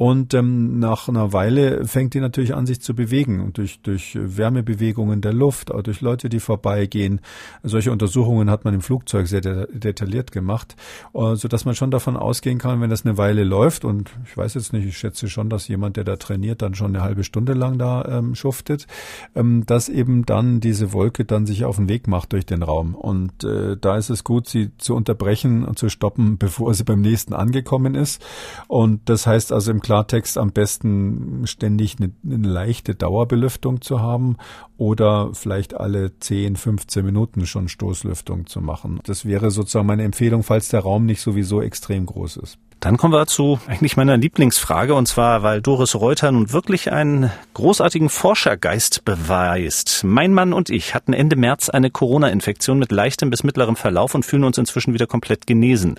Und 0.03 0.33
ähm, 0.33 0.79
nach 0.79 1.07
einer 1.07 1.31
Weile 1.31 1.87
fängt 1.87 2.13
die 2.13 2.19
natürlich 2.19 2.53
an, 2.53 2.65
sich 2.65 2.81
zu 2.81 2.93
bewegen. 2.93 3.39
Und 3.39 3.57
durch, 3.57 3.79
durch 3.83 4.17
Wärmebewegungen 4.19 5.21
der 5.21 5.31
Luft, 5.31 5.71
auch 5.71 5.81
durch 5.81 6.01
Leute, 6.01 6.27
die 6.27 6.41
vorbeigehen. 6.41 7.21
Solche 7.63 7.89
Untersuchungen 7.89 8.49
hat 8.49 8.65
man 8.65 8.73
im 8.73 8.81
Flugzeug 8.81 9.27
sehr 9.27 9.39
detailliert 9.39 10.33
gemacht, 10.33 10.75
äh, 11.13 11.35
so 11.35 11.47
man 11.63 11.75
schon 11.75 11.89
davon 11.89 12.17
ausgehen 12.17 12.57
kann, 12.57 12.81
wenn 12.81 12.89
das 12.89 13.05
eine 13.05 13.17
Weile 13.17 13.45
läuft, 13.45 13.85
und 13.85 14.11
ich 14.25 14.35
weiß 14.35 14.55
jetzt 14.55 14.73
nicht, 14.73 14.85
ich 14.85 14.97
schätze 14.97 15.29
schon, 15.29 15.49
dass 15.49 15.69
jemand, 15.69 15.95
der 15.95 16.03
da 16.03 16.17
trainiert, 16.17 16.61
dann 16.61 16.75
schon 16.75 16.93
eine 16.93 17.01
halbe 17.01 17.23
Stunde 17.23 17.53
lang 17.53 17.77
da 17.77 18.03
ähm, 18.03 18.35
schuftet, 18.35 18.87
ähm, 19.35 19.65
dass 19.65 19.87
eben 19.87 20.25
dann 20.25 20.59
diese 20.59 20.91
Wolke 20.91 21.23
dann 21.23 21.45
sich 21.45 21.63
auf 21.63 21.77
den 21.77 21.87
Weg 21.87 22.09
macht 22.09 22.33
durch 22.33 22.45
den 22.45 22.61
Raum. 22.61 22.93
Und 22.93 23.45
äh, 23.45 23.77
da 23.79 23.95
ist 23.95 24.09
es 24.09 24.25
gut, 24.25 24.49
sie 24.49 24.75
zu 24.77 24.95
unterbrechen 24.95 25.63
und 25.63 25.79
zu 25.79 25.87
stoppen, 25.87 26.37
bevor 26.39 26.73
sie 26.73 26.83
beim 26.83 26.99
nächsten 26.99 27.33
angekommen 27.33 27.95
ist. 27.95 28.21
Und 28.67 29.07
das 29.07 29.25
heißt 29.25 29.53
also 29.53 29.71
im 29.71 29.79
Klartext 29.93 30.39
am 30.39 30.51
besten 30.51 31.45
ständig 31.45 31.97
eine, 31.99 32.11
eine 32.25 32.47
leichte 32.47 32.95
Dauerbelüftung 32.95 33.81
zu 33.81 34.01
haben 34.01 34.37
oder 34.75 35.29
vielleicht 35.33 35.75
alle 35.75 36.17
10, 36.17 36.55
15 36.55 37.05
Minuten 37.05 37.45
schon 37.45 37.69
Stoßlüftung 37.69 38.47
zu 38.47 38.59
machen. 38.59 39.01
Das 39.03 39.25
wäre 39.25 39.51
sozusagen 39.51 39.85
meine 39.85 40.01
Empfehlung, 40.01 40.41
falls 40.41 40.69
der 40.69 40.79
Raum 40.79 41.05
nicht 41.05 41.21
sowieso 41.21 41.61
extrem 41.61 42.07
groß 42.07 42.37
ist. 42.37 42.57
Dann 42.83 42.97
kommen 42.97 43.13
wir 43.13 43.27
zu 43.27 43.61
eigentlich 43.65 43.95
meiner 43.95 44.17
Lieblingsfrage 44.17 44.93
und 44.93 45.07
zwar, 45.07 45.41
weil 45.41 45.61
Doris 45.61 45.95
Reuter 45.95 46.29
nun 46.33 46.51
wirklich 46.51 46.91
einen 46.91 47.31
großartigen 47.53 48.09
Forschergeist 48.09 49.05
beweist. 49.05 50.03
Mein 50.03 50.33
Mann 50.33 50.51
und 50.51 50.69
ich 50.69 50.93
hatten 50.93 51.13
Ende 51.13 51.37
März 51.37 51.69
eine 51.69 51.91
Corona-Infektion 51.91 52.79
mit 52.79 52.91
leichtem 52.91 53.29
bis 53.29 53.45
mittlerem 53.45 53.77
Verlauf 53.77 54.15
und 54.15 54.25
fühlen 54.25 54.43
uns 54.43 54.57
inzwischen 54.57 54.93
wieder 54.93 55.07
komplett 55.07 55.47
genesen. 55.47 55.95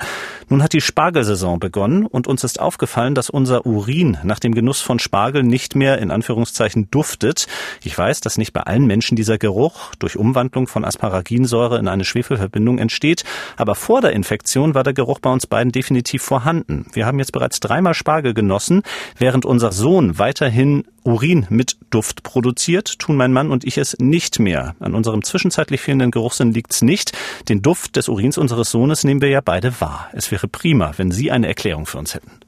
Nun 0.51 0.63
hat 0.63 0.75
die 0.75 0.83
Spargelsaison 0.83 1.59
begonnen 1.59 2.05
und 2.05 2.27
uns 2.27 2.45
ist 2.45 2.61
aufgefallen, 2.61 3.15
dass 3.15 3.31
unser 3.31 3.65
Urin 3.75 4.19
nach 4.23 4.39
dem 4.39 4.55
Genuss 4.55 4.81
von 4.81 4.99
Spargel 4.99 5.43
nicht 5.43 5.75
mehr 5.75 5.99
in 5.99 6.11
Anführungszeichen 6.11 6.91
duftet. 6.91 7.47
Ich 7.83 7.97
weiß, 7.97 8.21
dass 8.21 8.39
nicht 8.39 8.53
bei 8.53 8.61
allen 8.61 8.87
Menschen 8.87 9.17
dieser 9.17 9.37
Geruch 9.37 9.95
durch 9.99 10.17
Umwandlung 10.17 10.67
von 10.69 10.85
Asparaginsäure 10.85 11.79
in 11.79 11.89
eine 11.89 12.05
Schwefelverbindung 12.05 12.79
entsteht, 12.79 13.25
aber 13.57 13.75
vor 13.75 14.01
der 14.01 14.13
Infektion 14.13 14.75
war 14.75 14.85
der 14.85 14.95
Geruch 14.95 15.19
bei 15.19 15.31
uns 15.31 15.47
beiden 15.47 15.73
definitiv 15.73 16.23
vorhanden. 16.23 16.87
Wir 16.93 17.07
haben 17.07 17.19
jetzt 17.19 17.33
bereits 17.33 17.61
dreimal 17.61 17.95
Spargel 17.95 18.33
genossen, 18.35 18.83
während 19.19 19.45
unser 19.45 19.73
Sohn 19.73 20.19
weiterhin 20.19 20.85
Urin 21.05 21.47
mit 21.51 21.77
Duft 21.91 22.23
produziert, 22.23 22.99
tun 22.99 23.17
mein 23.17 23.33
Mann 23.33 23.51
und 23.51 23.65
ich 23.65 23.77
es 23.77 23.97
nicht 23.99 24.39
mehr. 24.39 24.75
An 24.81 24.95
unserem 24.95 25.23
zwischenzeitlich 25.23 25.83
fehlenden 25.83 26.11
Geruchssinn 26.11 26.53
liegt's 26.53 26.81
nicht. 26.81 27.13
Den 27.49 27.61
Duft 27.61 27.97
des 27.97 28.09
Urins 28.09 28.39
unseres 28.39 28.71
Sohnes 28.71 29.05
nehmen 29.05 29.21
wir 29.21 29.29
ja 29.29 29.43
beide 29.43 29.81
wahr. 29.81 30.09
Es 30.13 30.31
wäre 30.31 30.49
prima, 30.49 30.93
wenn 30.97 31.11
Sie 31.11 31.31
eine 31.31 31.47
Erklärung 31.47 31.85
für 31.87 31.99
uns 31.99 32.15
hätten. 32.15 32.44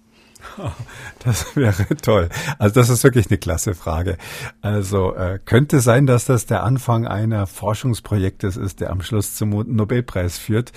Das 1.25 1.57
wäre 1.57 1.87
toll. 1.97 2.29
Also 2.59 2.75
das 2.75 2.89
ist 2.89 3.03
wirklich 3.03 3.29
eine 3.31 3.39
klasse 3.39 3.75
Frage. 3.75 4.17
Also 4.61 5.15
äh, 5.15 5.41
könnte 5.45 5.81
sein, 5.81 6.07
dass 6.07 6.25
das 6.25 6.47
der 6.47 6.63
Anfang 6.63 7.07
einer 7.07 7.49
Forschungsprojektes 7.49 8.57
ist, 8.57 8.81
der 8.81 8.91
am 8.91 9.03
Schluss 9.03 9.35
zum 9.35 9.51
Nobelpreis 9.51 10.39
führt. 10.39 10.73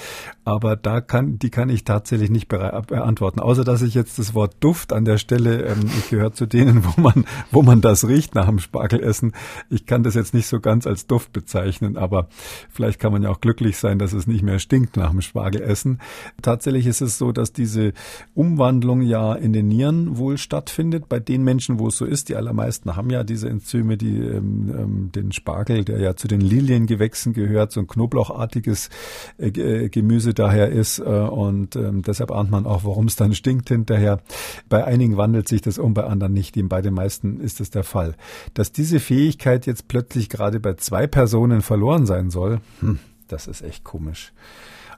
Aber 0.46 0.76
da 0.76 1.02
kann, 1.02 1.38
die 1.38 1.52
kann 1.52 1.70
ich 1.70 1.84
tatsächlich 1.84 2.32
nicht 2.32 2.48
beantworten. 2.48 3.40
Außer 3.40 3.64
dass 3.64 3.84
ich 3.84 3.94
jetzt 3.94 4.18
das 4.18 4.34
Wort 4.34 4.56
Duft 4.60 4.92
an 4.92 5.06
der 5.06 5.20
Stelle, 5.20 5.66
ähm, 5.66 5.90
ich 6.00 6.10
gehöre 6.10 6.34
zu 6.34 6.48
denen, 6.48 6.84
wo 6.84 7.00
man, 7.00 7.26
wo 7.52 7.62
man 7.62 7.82
das 7.82 8.08
riecht 8.08 8.34
nach 8.34 8.48
dem 8.48 8.58
Spargelessen. 8.58 9.34
Ich 9.70 9.86
kann 9.86 10.02
das 10.02 10.16
jetzt 10.16 10.34
nicht 10.34 10.48
so 10.48 10.60
ganz 10.60 10.88
als 10.88 11.06
Duft 11.06 11.32
bezeichnen, 11.34 11.98
aber 11.98 12.28
vielleicht 12.72 13.00
kann 13.00 13.12
man 13.12 13.22
ja 13.22 13.30
auch 13.30 13.42
glücklich 13.42 13.78
sein, 13.78 14.00
dass 14.00 14.14
es 14.14 14.26
nicht 14.26 14.42
mehr 14.42 14.58
stinkt 14.58 14.98
nach 14.98 15.12
dem 15.12 15.22
Spargelessen. 15.22 16.00
Tatsächlich 16.42 16.88
ist 16.88 17.02
es 17.02 17.20
so, 17.20 17.32
dass 17.32 17.54
diese 17.54 17.94
Umwandlung 18.34 19.02
ja 19.02 19.34
in 19.34 19.54
den 19.54 19.59
Nieren 19.64 20.18
wohl 20.18 20.38
stattfindet. 20.38 21.10
Bei 21.10 21.20
den 21.20 21.44
Menschen, 21.44 21.80
wo 21.80 21.88
es 21.88 21.98
so 21.98 22.06
ist, 22.06 22.30
die 22.30 22.36
allermeisten 22.36 22.96
haben 22.96 23.10
ja 23.10 23.24
diese 23.24 23.50
Enzyme, 23.50 23.98
die 23.98 24.18
ähm, 24.18 24.74
ähm, 24.78 25.12
den 25.14 25.32
Spargel, 25.32 25.84
der 25.84 26.00
ja 26.00 26.16
zu 26.16 26.28
den 26.28 26.42
Liliengewächsen 26.42 27.34
gehört, 27.34 27.72
so 27.72 27.80
ein 27.80 27.88
knoblauchartiges 27.88 28.90
äh, 29.38 29.48
äh, 29.48 29.90
Gemüse 29.90 30.34
daher 30.34 30.70
ist. 30.70 31.00
Äh, 31.00 31.04
und 31.04 31.76
ähm, 31.76 32.02
deshalb 32.02 32.32
ahnt 32.32 32.52
man 32.52 32.66
auch, 32.66 32.84
warum 32.84 33.08
es 33.08 33.16
dann 33.16 33.34
stinkt 33.34 33.70
hinterher. 33.70 34.22
Bei 34.70 34.86
einigen 34.86 35.18
wandelt 35.18 35.48
sich 35.48 35.62
das 35.62 35.78
um, 35.78 35.94
bei 35.94 36.04
anderen 36.04 36.34
nicht. 36.34 36.56
Bei 36.70 36.82
den 36.82 36.94
meisten 36.94 37.40
ist 37.40 37.62
es 37.62 37.70
der 37.70 37.84
Fall. 37.84 38.16
Dass 38.54 38.72
diese 38.72 39.00
Fähigkeit 39.00 39.66
jetzt 39.66 39.88
plötzlich 39.88 40.30
gerade 40.30 40.60
bei 40.60 40.74
zwei 40.74 41.08
Personen 41.08 41.62
verloren 41.62 42.06
sein 42.06 42.30
soll, 42.30 42.60
hm, 42.80 43.00
das 43.28 43.48
ist 43.48 43.62
echt 43.62 43.84
komisch. 43.84 44.34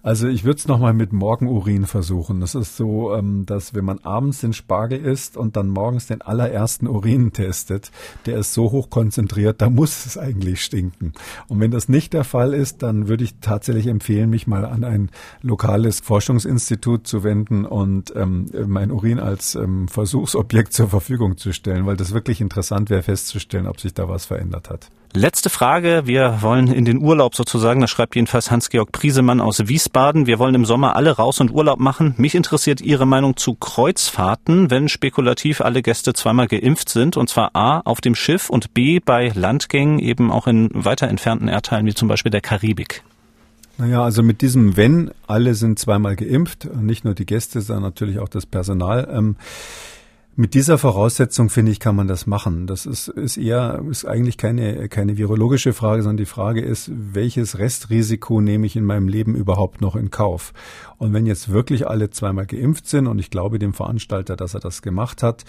Also 0.04 0.28
ich 0.28 0.44
würde 0.44 0.58
es 0.58 0.68
nochmal 0.68 0.94
mit 0.94 1.14
Morgenurin 1.14 1.86
versuchen. 1.86 2.40
Das 2.40 2.56
ist 2.56 2.76
so, 2.76 3.14
ähm, 3.14 3.46
dass 3.46 3.76
wenn 3.76 3.86
man 3.86 4.00
abends 4.00 4.42
den 4.42 4.54
Spargel 4.54 5.00
isst 5.00 5.38
und 5.38 5.56
dann 5.56 5.68
morgens 5.68 6.08
den 6.08 6.22
allerersten 6.22 6.88
Urin 6.88 7.34
testet, 7.34 7.92
der 8.26 8.40
ist 8.40 8.54
so 8.54 8.72
hoch 8.72 8.90
konzentriert, 8.90 9.62
da 9.62 9.70
muss 9.70 10.08
es 10.08 10.18
eigentlich 10.18 10.64
stinken. 10.64 11.14
Und 11.48 11.60
wenn 11.60 11.70
das 11.70 11.88
nicht 11.88 12.14
der 12.14 12.24
Fall 12.24 12.54
ist, 12.56 12.82
dann 12.82 13.08
würde 13.08 13.24
ich 13.24 13.36
tatsächlich 13.42 13.86
empfehlen, 13.88 14.32
mich 14.32 14.48
mal 14.48 14.66
an 14.66 14.84
ein 14.84 15.12
lokales 15.44 16.00
Forschungsinstitut 16.00 17.06
zu 17.06 17.24
wenden 17.24 17.66
und 17.66 18.12
ähm, 18.16 18.48
mein 18.66 18.92
Urin 18.92 19.20
als 19.20 19.54
ähm, 19.54 19.88
Versuchsobjekt 19.88 20.74
zur 20.74 20.90
Verfügung 20.90 21.38
zu 21.38 21.54
stellen, 21.54 21.86
weil 21.86 21.98
das 21.98 22.12
wirklich 22.12 22.42
interessant 22.42 22.90
wäre 22.90 23.04
festzustellen, 23.04 23.68
ob 23.68 23.80
sich 23.80 23.94
da 23.94 24.10
was 24.10 24.26
verändert 24.26 24.70
hat. 24.72 24.90
Letzte 25.14 25.50
Frage. 25.50 26.04
Wir 26.06 26.42
wollen 26.42 26.68
in 26.68 26.86
den 26.86 27.00
Urlaub 27.00 27.36
sozusagen. 27.36 27.82
Das 27.82 27.90
schreibt 27.90 28.16
jedenfalls 28.16 28.50
Hans-Georg 28.50 28.94
Priesemann 28.94 29.42
aus 29.42 29.68
Wiesbaden. 29.68 30.26
Wir 30.26 30.40
wollen 30.40 30.56
im 30.56 30.64
Sommer 30.64 30.96
alle 30.96 31.12
raus 31.12 31.42
und 31.42 31.52
Urlaub 31.52 31.80
machen. 31.80 32.14
Mich 32.18 32.34
interessiert 32.34 32.80
Ihre 32.80 33.06
Meinung 33.06 33.36
zu 33.36 33.56
Kreuzfahrten, 33.56 34.72
wenn 34.72 34.88
spekulativ 34.88 35.60
alle 35.60 35.82
Gäste 35.82 36.14
zweimal 36.14 36.48
geimpft 36.48 36.88
sind. 36.88 37.18
Und 37.18 37.30
zwar 37.30 37.54
A 37.58 37.82
auf 37.82 38.00
dem 38.00 38.16
Schiff 38.16 38.50
und 38.50 38.74
B 38.74 39.02
bei 39.04 39.34
Landgängen 39.36 40.00
eben 40.00 40.32
auch 40.32 40.48
in 40.48 40.70
weiter 40.72 41.10
entfernten 41.10 41.50
Erdteilen 41.50 41.86
wie 41.86 41.94
zum 41.94 42.08
Beispiel 42.08 42.32
der 42.32 42.42
Karibik. 42.42 43.04
Naja, 43.78 44.04
also 44.04 44.24
mit 44.24 44.42
diesem 44.42 44.78
Wenn, 44.78 45.12
alle 45.28 45.56
sind 45.56 45.78
zweimal 45.78 46.16
geimpft, 46.16 46.70
nicht 46.74 47.04
nur 47.04 47.16
die 47.16 47.26
Gäste, 47.26 47.60
sondern 47.60 47.84
natürlich 47.84 48.20
auch 48.20 48.30
das 48.30 48.46
Personal. 48.46 49.10
Ähm, 49.12 49.36
mit 50.36 50.54
dieser 50.54 50.78
Voraussetzung, 50.78 51.50
finde 51.50 51.72
ich, 51.72 51.80
kann 51.80 51.96
man 51.96 52.08
das 52.08 52.26
machen. 52.26 52.66
Das 52.66 52.86
ist, 52.86 53.10
ist 53.10 53.38
eher, 53.38 53.84
ist 53.90 54.06
eigentlich 54.06 54.38
keine, 54.38 54.88
keine 54.88 55.18
virologische 55.18 55.74
Frage, 55.74 56.04
sondern 56.04 56.18
die 56.18 56.26
Frage 56.26 56.62
ist, 56.62 56.90
welches 56.94 57.58
Restrisiko 57.58 58.40
nehme 58.40 58.66
ich 58.66 58.78
in 58.78 58.86
meinem 58.86 59.10
Leben 59.10 59.36
überhaupt 59.36 59.82
noch 59.82 59.96
in 59.96 60.10
Kauf? 60.10 60.54
Und 60.98 61.12
wenn 61.14 61.26
jetzt 61.26 61.50
wirklich 61.50 61.88
alle 61.88 62.12
zweimal 62.12 62.46
geimpft 62.46 62.88
sind, 62.88 63.08
und 63.08 63.20
ich 63.20 63.30
glaube 63.30 63.60
dem 63.60 63.74
Veranstalter, 63.74 64.38
dass 64.38 64.54
er 64.54 64.62
das 64.62 64.82
gemacht 64.82 65.22
hat, 65.22 65.44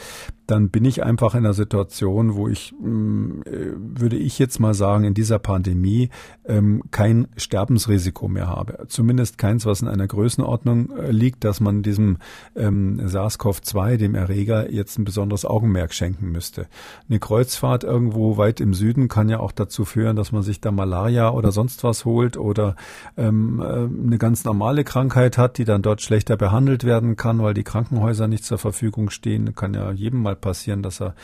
dann 0.53 0.69
bin 0.69 0.85
ich 0.85 1.03
einfach 1.03 1.35
in 1.35 1.47
einer 1.47 1.55
Situation, 1.55 2.35
wo 2.35 2.47
ich, 2.47 2.75
mm, 2.79 3.41
äh, 3.47 3.73
würde 3.75 4.17
ich 4.17 4.39
jetzt 4.39 4.61
mal 4.61 4.75
sagen, 4.75 5.05
in 5.05 5.15
dieser 5.15 5.39
Pandemie 5.39 6.11
ähm, 6.45 6.83
kein 6.91 7.29
Sterbensrisiko 7.39 8.29
mehr 8.29 8.49
habe. 8.49 8.85
Zumindest 8.89 9.39
keins, 9.39 9.65
was 9.65 9.81
in 9.81 9.89
einer 9.89 10.07
Größenordnung 10.07 10.91
äh, 10.91 11.11
liegt, 11.11 11.45
dass 11.45 11.61
man 11.61 11.83
diesem 11.83 12.19
ähm, 12.55 13.01
SARS-CoV-2, 13.03 13.97
dem 13.97 14.15
Erreger, 14.15 14.71
jetzt 14.71 14.99
ein 14.99 15.05
besonderes 15.05 15.47
Augenmerk 15.47 15.95
schenken 15.95 16.31
müsste. 16.31 16.67
Eine 17.09 17.19
Kreuzfahrt 17.19 17.83
irgendwo 17.83 18.37
weit 18.37 18.61
im 18.61 18.75
Süden 18.75 19.09
kann 19.09 19.31
ja 19.31 19.41
auch 19.41 19.53
dazu 19.53 19.87
führen, 19.87 20.17
dass 20.17 20.33
man 20.33 20.43
sich 20.43 20.61
da 20.61 20.71
Malaria 20.71 21.31
oder 21.31 21.51
sonst 21.51 21.83
was 21.83 22.05
holt 22.05 22.37
oder 22.37 22.77
ähm, 23.17 23.61
äh, 23.61 23.65
eine 23.65 24.19
ganz 24.19 24.45
normale 24.45 24.85
Krankheit 24.85 25.39
hat, 25.39 25.57
die 25.57 25.65
dann 25.65 25.81
dort 25.81 26.03
schlechter 26.03 26.37
behandelt 26.37 26.85
werden 26.85 27.17
kann, 27.17 27.43
weil 27.43 27.55
die 27.55 27.65
Krankenhäuser 27.65 28.29
nicht 28.29 28.45
zur 28.45 28.59
Verfügung 28.59 29.09
stehen. 29.09 29.55
Kann 29.55 29.73
ja 29.73 29.91
jedem 29.93 30.21
mal 30.21 30.37
passieren, 30.43 30.83
dass 30.83 31.01
er, 31.01 31.15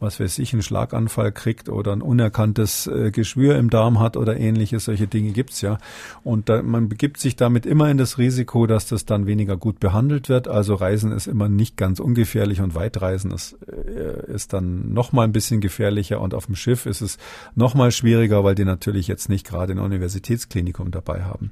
was 0.00 0.18
weiß 0.18 0.38
ich, 0.38 0.54
einen 0.54 0.62
Schlaganfall 0.62 1.32
kriegt 1.32 1.68
oder 1.68 1.92
ein 1.92 2.00
unerkanntes 2.00 2.86
äh, 2.86 3.10
Geschwür 3.10 3.58
im 3.58 3.68
Darm 3.68 4.00
hat 4.00 4.16
oder 4.16 4.38
ähnliches. 4.38 4.86
Solche 4.86 5.06
Dinge 5.06 5.32
gibt's 5.32 5.60
ja. 5.60 5.76
Und 6.24 6.48
da, 6.48 6.62
man 6.62 6.88
begibt 6.88 7.18
sich 7.18 7.36
damit 7.36 7.66
immer 7.66 7.90
in 7.90 7.98
das 7.98 8.16
Risiko, 8.16 8.66
dass 8.66 8.86
das 8.86 9.04
dann 9.04 9.26
weniger 9.26 9.58
gut 9.58 9.80
behandelt 9.80 10.30
wird. 10.30 10.48
Also 10.48 10.74
Reisen 10.74 11.12
ist 11.12 11.26
immer 11.26 11.50
nicht 11.50 11.76
ganz 11.76 12.00
ungefährlich 12.00 12.62
und 12.62 12.74
Weitreisen 12.74 13.32
ist, 13.32 13.58
äh, 13.66 14.32
ist 14.32 14.54
dann 14.54 14.94
noch 14.94 15.12
mal 15.12 15.24
ein 15.24 15.32
bisschen 15.32 15.60
gefährlicher 15.60 16.22
und 16.22 16.32
auf 16.32 16.46
dem 16.46 16.54
Schiff 16.54 16.86
ist 16.86 17.02
es 17.02 17.18
noch 17.54 17.74
mal 17.74 17.92
schwieriger, 17.92 18.44
weil 18.44 18.54
die 18.54 18.64
natürlich 18.64 19.08
jetzt 19.08 19.28
nicht 19.28 19.46
gerade 19.46 19.74
ein 19.74 19.78
Universitätsklinikum 19.78 20.90
dabei 20.90 21.24
haben. 21.24 21.50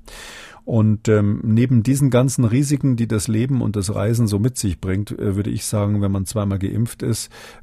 Und 0.67 1.07
ähm, 1.07 1.41
neben 1.45 1.85
diesen 1.85 2.11
ganzen 2.11 2.45
Risiken, 2.45 2.97
die 2.97 3.07
das 3.07 3.29
Leben 3.29 3.63
und 3.63 3.77
das 3.77 3.95
Reisen 3.95 4.27
so 4.27 4.41
mit 4.41 4.59
sich 4.59 4.81
bringt, 4.81 5.13
äh, 5.13 5.37
würde 5.37 5.49
ich 5.49 5.65
sagen, 5.65 6.03
wenn 6.03 6.11
man 6.11 6.27
zweimal 6.27 6.59
geimpft 6.59 7.05
ist, 7.05 7.16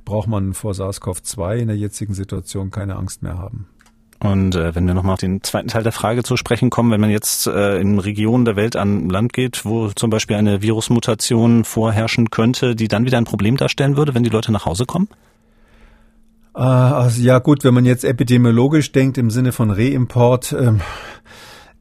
braucht 0.05 0.27
man 0.27 0.53
vor 0.53 0.73
SARS-CoV-2 0.73 1.57
in 1.57 1.67
der 1.67 1.77
jetzigen 1.77 2.13
Situation 2.13 2.71
keine 2.71 2.95
Angst 2.95 3.23
mehr 3.23 3.37
haben. 3.37 3.67
Und 4.23 4.55
äh, 4.55 4.73
wenn 4.73 4.87
wir 4.87 4.93
nochmal 4.93 5.15
auf 5.15 5.19
den 5.19 5.43
zweiten 5.43 5.67
Teil 5.67 5.83
der 5.83 5.91
Frage 5.91 6.23
zu 6.23 6.37
sprechen 6.37 6.69
kommen, 6.69 6.91
wenn 6.91 7.01
man 7.01 7.09
jetzt 7.09 7.45
äh, 7.45 7.77
in 7.79 7.99
Regionen 7.99 8.45
der 8.45 8.55
Welt 8.55 8.77
an 8.77 9.09
Land 9.09 9.33
geht, 9.33 9.65
wo 9.65 9.89
zum 9.89 10.09
Beispiel 10.09 10.37
eine 10.37 10.61
Virusmutation 10.61 11.65
vorherrschen 11.65 12.29
könnte, 12.29 12.73
die 12.73 12.87
dann 12.87 13.05
wieder 13.05 13.17
ein 13.17 13.25
Problem 13.25 13.57
darstellen 13.57 13.97
würde, 13.97 14.15
wenn 14.15 14.23
die 14.23 14.29
Leute 14.29 14.53
nach 14.53 14.65
Hause 14.65 14.85
kommen? 14.85 15.09
Äh, 16.55 16.61
also 16.61 17.21
ja 17.21 17.39
gut, 17.39 17.65
wenn 17.65 17.73
man 17.73 17.85
jetzt 17.85 18.05
epidemiologisch 18.05 18.93
denkt 18.93 19.17
im 19.17 19.29
Sinne 19.29 19.51
von 19.51 19.71
Reimport, 19.71 20.55
ähm, 20.57 20.79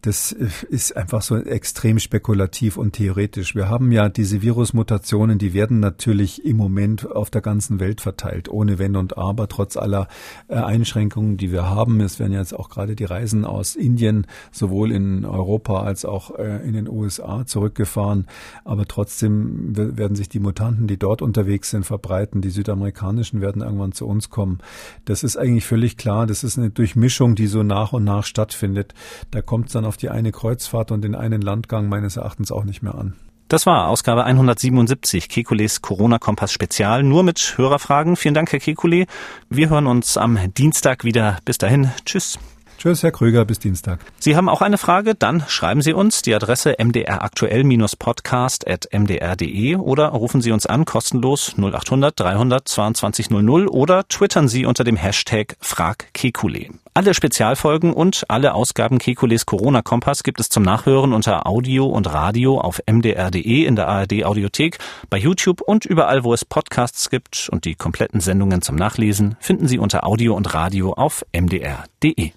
das 0.02 0.32
ist 0.32 0.96
einfach 0.96 1.22
so 1.22 1.36
extrem 1.36 2.00
spekulativ 2.00 2.76
und 2.76 2.94
theoretisch. 2.94 3.54
Wir 3.54 3.68
haben 3.68 3.92
ja 3.92 4.08
diese 4.08 4.42
Virusmutationen, 4.42 5.38
die 5.38 5.54
werden 5.54 5.78
natürlich 5.78 6.44
im 6.44 6.56
Moment 6.56 7.08
auf 7.08 7.30
der 7.30 7.40
ganzen 7.40 7.78
Welt 7.78 8.00
verteilt, 8.00 8.48
ohne 8.48 8.80
Wenn 8.80 8.96
und 8.96 9.16
Aber, 9.16 9.46
trotz 9.46 9.76
aller 9.76 10.08
äh, 10.48 10.56
Einschränkungen, 10.56 11.36
die 11.36 11.52
wir 11.52 11.70
haben. 11.70 12.00
Es 12.00 12.18
werden 12.18 12.32
jetzt 12.32 12.52
auch 12.52 12.68
gerade 12.68 12.96
die 12.96 13.04
Reisen 13.04 13.44
aus 13.44 13.76
Indien 13.76 14.26
sowohl 14.50 14.90
in 14.90 15.24
Europa 15.24 15.84
als 15.84 16.04
auch 16.04 16.36
äh, 16.36 16.66
in 16.66 16.72
den 16.72 16.88
USA 16.88 17.46
zurückgefahren. 17.46 18.26
Aber 18.64 18.86
trotzdem 18.86 19.76
werden 19.76 20.16
sich 20.16 20.28
die 20.28 20.40
Mutanten, 20.40 20.88
die 20.88 20.98
dort 20.98 21.22
unterwegs 21.22 21.70
sind, 21.70 21.86
verbreiten. 21.86 22.40
Die 22.40 22.50
südamerikanischen 22.50 23.40
werden 23.40 23.62
irgendwann 23.62 23.92
zu 23.92 24.08
uns 24.08 24.30
kommen. 24.30 24.58
Das 25.04 25.22
ist 25.22 25.36
eigentlich 25.36 25.64
völlig 25.64 25.96
klar. 25.96 26.26
Das 26.26 26.42
ist 26.42 26.58
eine 26.58 26.70
Durchmischung, 26.70 27.36
die 27.36 27.46
so 27.46 27.62
nach 27.62 27.92
und 27.92 28.02
nach 28.02 28.24
stattfindet. 28.24 28.94
Da 29.30 29.42
kommt 29.42 29.66
es 29.66 29.74
dann 29.74 29.91
auf 29.92 29.98
die 29.98 30.08
eine 30.08 30.32
Kreuzfahrt 30.32 30.90
und 30.90 31.02
den 31.02 31.14
einen 31.14 31.42
Landgang 31.42 31.86
meines 31.86 32.16
Erachtens 32.16 32.50
auch 32.50 32.64
nicht 32.64 32.82
mehr 32.82 32.94
an. 32.94 33.12
Das 33.48 33.66
war 33.66 33.88
Ausgabe 33.88 34.24
177 34.24 35.28
Kekules 35.28 35.82
Corona-Kompass 35.82 36.50
Spezial, 36.50 37.02
nur 37.02 37.22
mit 37.22 37.58
Hörerfragen. 37.58 38.16
Vielen 38.16 38.32
Dank, 38.32 38.50
Herr 38.52 38.58
Kekule. 38.58 39.04
Wir 39.50 39.68
hören 39.68 39.86
uns 39.86 40.16
am 40.16 40.38
Dienstag 40.54 41.04
wieder. 41.04 41.36
Bis 41.44 41.58
dahin. 41.58 41.90
Tschüss. 42.06 42.38
Tschüss, 42.78 43.02
Herr 43.02 43.12
Krüger, 43.12 43.44
bis 43.44 43.58
Dienstag. 43.58 44.00
Sie 44.18 44.34
haben 44.34 44.48
auch 44.48 44.62
eine 44.62 44.78
Frage? 44.78 45.14
Dann 45.14 45.44
schreiben 45.46 45.82
Sie 45.82 45.92
uns 45.92 46.22
die 46.22 46.34
Adresse 46.34 46.76
mdraktuell-podcast.mdr.de 46.78 49.76
oder 49.76 50.08
rufen 50.08 50.40
Sie 50.40 50.52
uns 50.52 50.64
an, 50.64 50.86
kostenlos 50.86 51.56
0800 51.58 52.18
300 52.18 52.66
2200 52.66 53.68
oder 53.68 54.08
twittern 54.08 54.48
Sie 54.48 54.64
unter 54.64 54.84
dem 54.84 54.96
Hashtag 54.96 55.58
FragKekule. 55.60 56.68
Alle 56.94 57.14
Spezialfolgen 57.14 57.94
und 57.94 58.24
alle 58.28 58.52
Ausgaben 58.52 58.98
Kekules 58.98 59.46
Corona-Kompass 59.46 60.22
gibt 60.22 60.40
es 60.40 60.50
zum 60.50 60.62
Nachhören 60.62 61.14
unter 61.14 61.46
Audio 61.46 61.86
und 61.86 62.12
Radio 62.12 62.60
auf 62.60 62.82
mdr.de 62.86 63.64
in 63.64 63.76
der 63.76 63.88
ARD 63.88 64.24
Audiothek, 64.24 64.76
bei 65.08 65.16
YouTube 65.16 65.62
und 65.62 65.86
überall, 65.86 66.22
wo 66.22 66.34
es 66.34 66.44
Podcasts 66.44 67.08
gibt. 67.08 67.48
Und 67.50 67.64
die 67.64 67.76
kompletten 67.76 68.20
Sendungen 68.20 68.60
zum 68.60 68.76
Nachlesen 68.76 69.36
finden 69.40 69.68
Sie 69.68 69.78
unter 69.78 70.06
Audio 70.06 70.34
und 70.34 70.52
Radio 70.52 70.92
auf 70.92 71.24
mdr.de. 71.32 72.32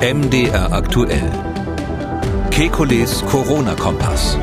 MDR 0.00 0.72
aktuell. 0.72 1.30
Kekules 2.50 3.24
Corona-Kompass. 3.26 4.36